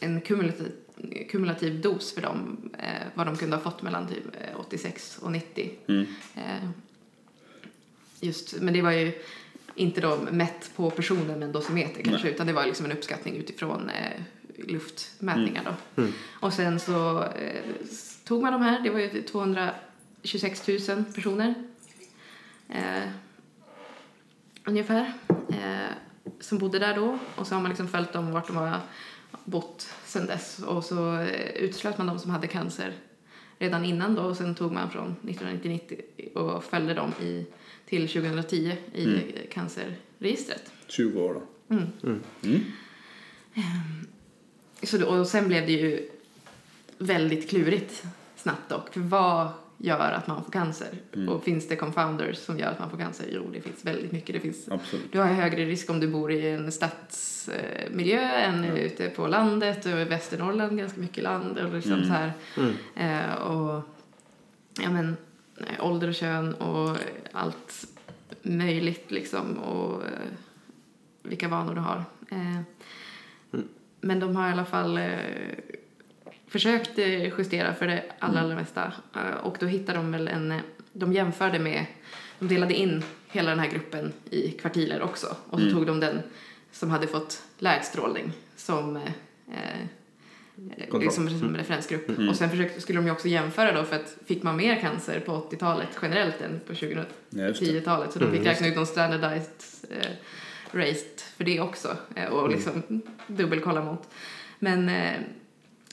[0.00, 0.72] en kumulativ,
[1.30, 2.70] kumulativ dos för dem,
[3.14, 5.70] vad de kunde ha fått mellan typ eh, 86 och 90.
[5.88, 6.06] Mm.
[8.20, 9.12] Just, men det var ju
[9.74, 13.36] inte då mätt på personer med en dosimeter kanske, utan det var liksom en uppskattning
[13.36, 14.22] utifrån eh,
[14.68, 16.02] luftmätningar då.
[16.30, 17.62] Och sen så eh,
[18.24, 21.54] tog man de här, det var ju 226 000 personer.
[22.68, 23.08] Eh,
[24.64, 25.12] ungefär
[25.48, 25.92] eh,
[26.40, 27.18] som bodde där då.
[27.36, 28.80] Och så har man liksom följt dem vart de har
[29.44, 30.58] bott sedan dess.
[30.58, 32.92] Och så eh, utslöt man de som hade cancer
[33.58, 36.00] redan innan då och sen tog man från 1990
[36.34, 37.46] och följde dem i,
[37.86, 39.20] till 2010 i Mm.
[39.52, 40.72] cancerregistret.
[40.86, 41.42] 20 år då.
[44.82, 46.08] Så, då- och sen blev det ju
[46.98, 48.04] väldigt klurigt
[48.36, 48.92] snabbt dock.
[48.94, 49.48] För vad
[49.78, 50.88] gör att man får cancer?
[51.14, 51.28] Mm.
[51.28, 53.26] Och finns det confounders som gör att man får cancer?
[53.32, 54.34] Jo, det finns väldigt mycket.
[54.34, 55.12] Det finns, Absolut.
[55.12, 60.00] du har högre risk om du bor i en stadsmiljö än ute på landet och
[60.00, 61.58] i Västernorrland ganska mycket land.
[61.58, 62.32] Och liksom så här.
[62.94, 63.82] Eh, och
[64.82, 65.16] ja, men,
[65.80, 66.96] ålder och kön och
[67.32, 67.86] allt
[68.42, 69.58] möjligt liksom.
[69.58, 70.08] Och eh,
[71.22, 72.04] vilka vanor du har.
[72.30, 72.60] Eh,
[74.00, 75.00] Men de har i alla fall
[76.48, 78.92] försökt eh, justera för det allra, allra mesta.
[79.14, 80.52] Eh, och då hittade de väl en...
[80.52, 80.58] eh,
[80.92, 81.86] De jämförde med...
[82.38, 85.36] De delade in hela den här gruppen i kvartiler också.
[85.50, 86.20] Och så tog de den
[86.72, 88.96] som hade fått lägst strålning som...
[88.96, 89.02] Eh,
[91.00, 92.18] liksom som referensgrupp.
[92.28, 95.20] Och sen försökte, skulle de ju också jämföra då för att fick man mer cancer
[95.20, 97.66] på 80-talet generellt än på Ja, just det.
[97.66, 99.52] 2010-talet så de fick räkna ut någon standardized
[99.90, 100.10] eh,
[100.72, 102.82] rate för det också eh, och liksom
[103.26, 104.08] dubbelkolla mot.
[104.58, 104.90] Men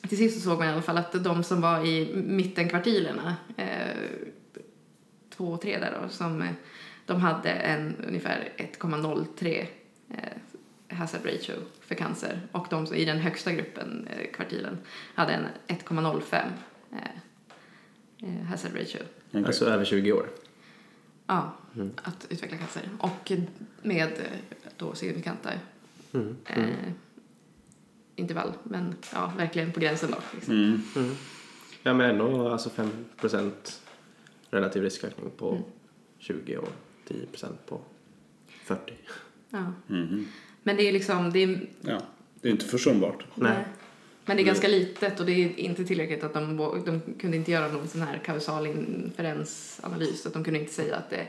[0.10, 3.95] till sist så såg man i alla fall att de som var i mittenkvartilerna, eh,
[5.30, 6.51] två och tre där då, som eh,
[7.06, 9.66] de hade en ungefär 1,03
[10.10, 14.78] eh, hazard ratio för cancer och de som i den högsta gruppen, eh, kvartilen,
[15.16, 16.36] hade en 1,05
[16.91, 16.97] eh,
[18.30, 18.99] eh, hazard ratio.
[19.45, 20.30] Alltså över 20 år.
[21.28, 21.53] Ja,
[22.03, 22.89] att utveckla cancer.
[22.99, 23.32] Och
[23.82, 25.49] med eh, då signifikanta
[26.45, 26.68] eh,
[28.16, 28.53] intervall.
[28.63, 30.18] Men ja, verkligen på gränsen då.
[30.34, 30.53] Liksom.
[30.95, 31.16] Mm.
[31.84, 32.70] Ja, men ändå alltså
[33.20, 33.51] 5%
[34.49, 35.63] relativ riskökning på
[36.20, 36.70] 20 år.
[37.07, 37.82] 10% på
[38.47, 38.93] 40.
[39.49, 39.74] Ja.
[39.88, 40.28] Mhm.
[40.63, 42.01] Men det är liksom, det är, Ja,
[42.41, 43.26] det är inte försumbart.
[43.36, 43.66] Nej.
[44.26, 47.51] Men det är ganska litet och det är inte tillräckligt att de, de kunde inte
[47.51, 50.26] göra någon sån här kausal inferensanalys.
[50.26, 51.28] Att de kunde inte säga att det,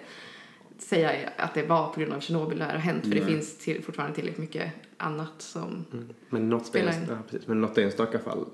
[0.79, 3.03] säga att det var på grund av Tjernobyl det här har hänt.
[3.03, 3.35] För det Nej.
[3.35, 5.85] finns till, fortfarande tillräckligt mycket annat som...
[6.31, 7.07] Men något, Spelar in.
[7.09, 7.49] ja, precis.
[7.49, 8.47] Men något enstaka fall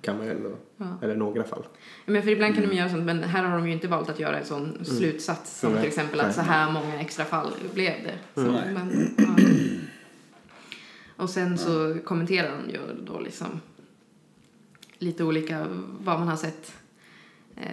[0.00, 0.98] kan man ju ändå, Ja.
[1.02, 1.62] eller några fall.
[2.06, 4.20] Men för ibland kan de göra sånt, men här har de ju inte valt att
[4.20, 5.80] göra en sån slutsats som Nej.
[5.80, 6.34] till exempel att Nej.
[6.34, 8.18] så här många extra fall blev det.
[8.34, 8.72] Så, Nej.
[8.74, 9.36] men, ja.
[11.16, 13.60] Och sen så kommenterar de ju då liksom
[14.98, 15.66] lite olika
[16.00, 16.72] vad man har sett
[17.56, 17.68] eh,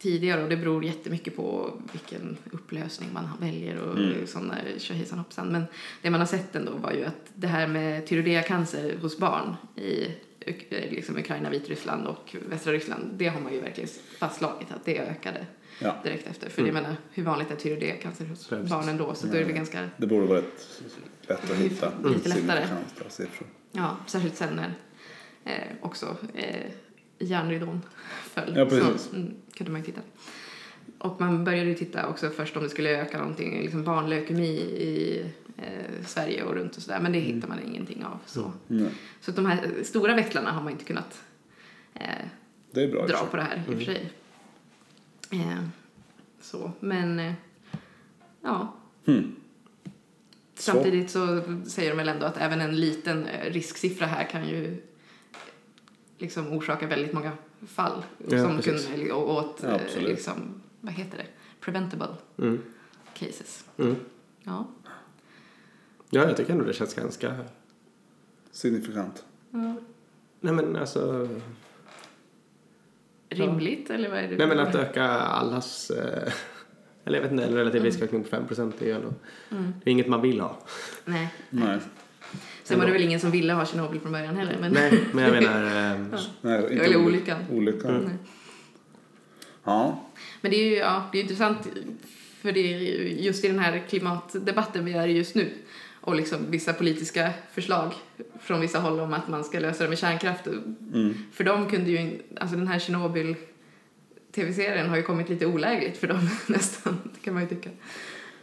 [0.00, 4.26] tidigare och det beror jättemycket på vilken upplösning man väljer och Mm.
[4.26, 5.48] sådana tjohejsan hoppsan.
[5.48, 5.64] Men
[6.02, 10.06] det man har sett ändå var ju att det här med tyroideacancer hos barn i
[10.90, 15.46] liksom Ukraina, Vitryssland och västra Ryssland, det har man ju verkligen fastslagit att det ökade
[15.82, 15.96] Ja.
[16.04, 16.50] direkt efter.
[16.50, 18.70] För jag menar, hur vanligt är tyroideacancer hos Ja, precis.
[18.70, 19.14] barnen då?
[19.14, 20.80] Så då är det väl ganska, Det borde vara rätt
[21.28, 22.66] lätt att hitta Lite lättare.
[23.72, 24.74] ja, särskilt sen när
[25.44, 26.70] eh, också eh,
[27.20, 27.80] järnridån
[28.22, 28.56] föll.
[28.56, 29.02] Ja, precis.
[29.02, 30.00] Så mm, kunde man ju titta.
[30.98, 35.24] Och man började ju titta också först om det skulle öka någonting, liksom barnleukemi i
[35.56, 37.00] eh, Sverige och runt och sådär.
[37.00, 38.18] Men det hittar man ingenting av.
[38.26, 38.90] Så, Nej,
[39.20, 41.22] så att de här stora växlarna har man inte kunnat
[41.94, 42.02] eh,
[42.70, 43.06] det är bra.
[43.06, 44.12] dra på det här i och för sig.
[45.30, 45.64] Eh,
[46.40, 47.32] så, men eh,
[48.42, 48.74] ja.
[49.06, 49.36] Hmm.
[50.54, 54.82] Samtidigt så säger de väl ändå att även en liten eh, risksiffra här kan ju
[56.20, 57.32] liksom orsaka väldigt många
[57.66, 58.86] fall Ja, som precis.
[58.88, 61.26] kunde, och åt Ja, eh, liksom, vad heter det,
[61.60, 62.08] preventable
[62.38, 62.62] Mm.
[63.14, 63.64] cases.
[63.78, 63.96] Mm.
[64.42, 64.66] Ja.
[66.10, 67.36] Ja, jag tycker ändå det känns ganska...
[68.50, 69.24] Signifikant.
[69.50, 69.74] ja.
[70.40, 71.28] Nej men alltså...
[73.28, 74.36] Rimligt eller vad är det?
[74.36, 75.90] Nej men att öka allas...
[75.90, 76.32] Eh,
[77.04, 78.44] eller jag vet inte, en relativ riskökning på 5
[78.80, 79.12] är ju ändå...
[79.50, 79.72] Mm.
[79.84, 80.58] Det är inget man vill ha.
[81.04, 81.34] Nej.
[81.50, 81.78] Nej.
[82.70, 84.56] Sen var det väl ingen som ville ha Tjernobyl från början heller.
[84.60, 84.72] Men...
[84.72, 85.92] Nej, men jag menar...
[85.92, 86.00] Eh,
[86.40, 87.44] Nej, inte Eller oly- olyckan.
[87.50, 88.04] Olyckan.
[88.04, 88.16] Nej.
[89.64, 90.04] Ja.
[90.40, 91.68] Men det är ju ja, det är intressant
[92.40, 95.50] för det är ju just i den här klimatdebatten vi är i just nu
[96.00, 97.92] och liksom vissa politiska förslag
[98.40, 100.46] från vissa håll om att man ska lösa det med kärnkraft.
[100.46, 101.14] Mm.
[101.32, 103.34] För de kunde ju, alltså den här Tjernobyl
[104.34, 107.70] tv-serien har ju kommit lite olägligt för dem nästan, det kan man ju tycka.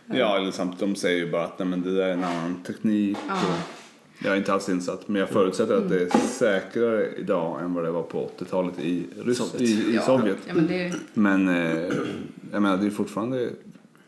[0.06, 2.64] Ja, eller samtidigt, de säger ju bara att nej, men det där är en annan
[2.64, 3.18] teknik.
[3.28, 3.34] Ja.
[3.34, 3.87] Och
[4.24, 7.84] jag är inte alls insatt, men jag förutsätter att det är säkrare idag än vad
[7.84, 9.62] det var på 80-talet i, Ryss- Sovjet.
[9.62, 10.38] i, i ja, Sovjet.
[10.48, 11.92] Ja, men det är Men eh,
[12.52, 13.50] jag menar, det är fortfarande...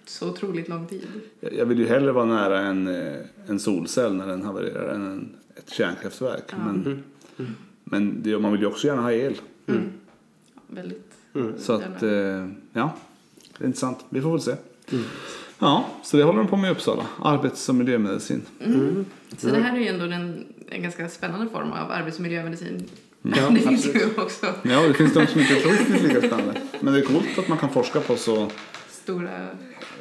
[0.05, 1.07] så otroligt lång tid.
[1.39, 5.05] Jag jag vill ju hellre vara nära en, eh, en solcell när den havererar än
[5.05, 6.43] en, ett kärnkraftverk.
[6.51, 6.57] Ja.
[6.65, 7.03] Men,
[7.83, 9.35] men det, man vill ju också gärna ha el.
[9.67, 9.81] Mm.
[10.55, 11.13] Ja, väldigt.
[11.57, 12.09] Så att, eh,
[12.73, 12.95] ja,
[13.57, 14.05] det är intressant.
[14.09, 14.55] Vi får väl se.
[15.59, 17.03] Ja, så det håller de på med i Uppsala.
[17.23, 18.41] Arbets och miljömedicin.
[19.37, 22.89] Så det här är ju ändå en, en ganska spännande form av arbetsmiljömedicin.
[23.21, 24.17] Ja, det finns absolut.
[24.17, 26.61] ju också Ja, det finns de som inte tror att det är lika spännande.
[26.79, 28.47] Men det är coolt att man kan forska på så,
[28.89, 29.47] stora...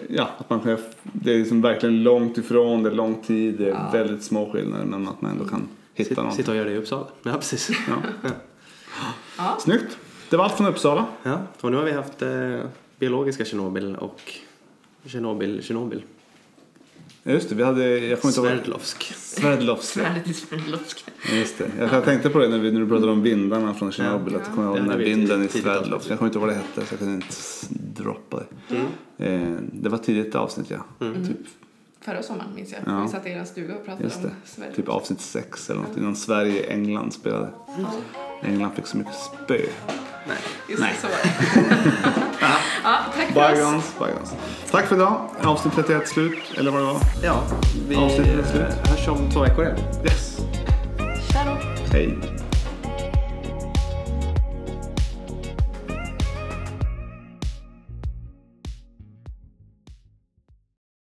[0.08, 3.64] ja, att man kan, det är liksom verkligen långt ifrån, det är lång tid, det
[3.64, 3.90] är Ja.
[3.92, 6.36] väldigt små skillnader men att man ändå kan hitta Sitta, någonting.
[6.42, 7.06] sitta och göra det i Uppsala.
[7.22, 7.70] Ja, precis.
[7.88, 8.30] Ja.
[9.38, 9.56] Ja.
[9.60, 9.98] Snyggt!
[10.30, 11.06] Det var allt från Uppsala.
[11.22, 12.58] Ja, och nu har vi haft eh,
[12.98, 14.32] biologiska Tjernobyl och
[15.08, 16.02] Tjernobyl, Tjernobyl.
[17.22, 18.40] Ja, Just det, vi hade, jag kommer inte.
[18.40, 19.02] Sverdlovsk.
[19.16, 19.84] Sverdlovsk.
[19.84, 21.04] Svärdet i Sverdlovsk.
[21.32, 21.70] Just det.
[21.78, 24.32] Jag tänkte på det när, vi, när du pratade om vindarna från Tjernobyl.
[24.32, 24.40] Ja.
[24.40, 25.46] Att jag kommer ihåg den här vinden vi.
[25.46, 26.10] i Sverdlovsk.
[26.10, 27.34] Jag kommer inte ihåg vad det hette så jag kunde inte
[28.02, 28.76] droppa det.
[28.76, 29.56] Mm.
[29.56, 30.84] Eh, det var tidigt avsnitt ja.
[30.98, 31.36] Typ,
[32.00, 32.80] Förra sommaren minns jag.
[32.86, 33.02] Ja.
[33.02, 34.30] Vi satt i er stuga och pratade just om det.
[34.44, 34.76] Sverdlovsk.
[34.76, 35.96] Typ avsnitt sex eller något.
[35.96, 37.48] Innan Sverige-England spelade.
[38.42, 39.58] England fick så mycket spö.
[40.28, 40.36] Nej.
[40.68, 40.94] Just Nej.
[41.00, 41.30] så var det.
[42.84, 43.56] ja, tack för oss.
[43.58, 44.34] Bygons, bygons.
[44.70, 45.28] Tack för idag.
[45.42, 46.38] Avsnitt 31 slut.
[46.56, 47.00] Eller vad det var.
[47.22, 47.42] Ja,
[47.88, 48.88] vi Avsnittet är slut.
[48.88, 49.78] hörs om två veckor igen.
[50.04, 50.36] Yes.
[51.32, 51.56] Tja då.
[51.92, 52.18] Hej.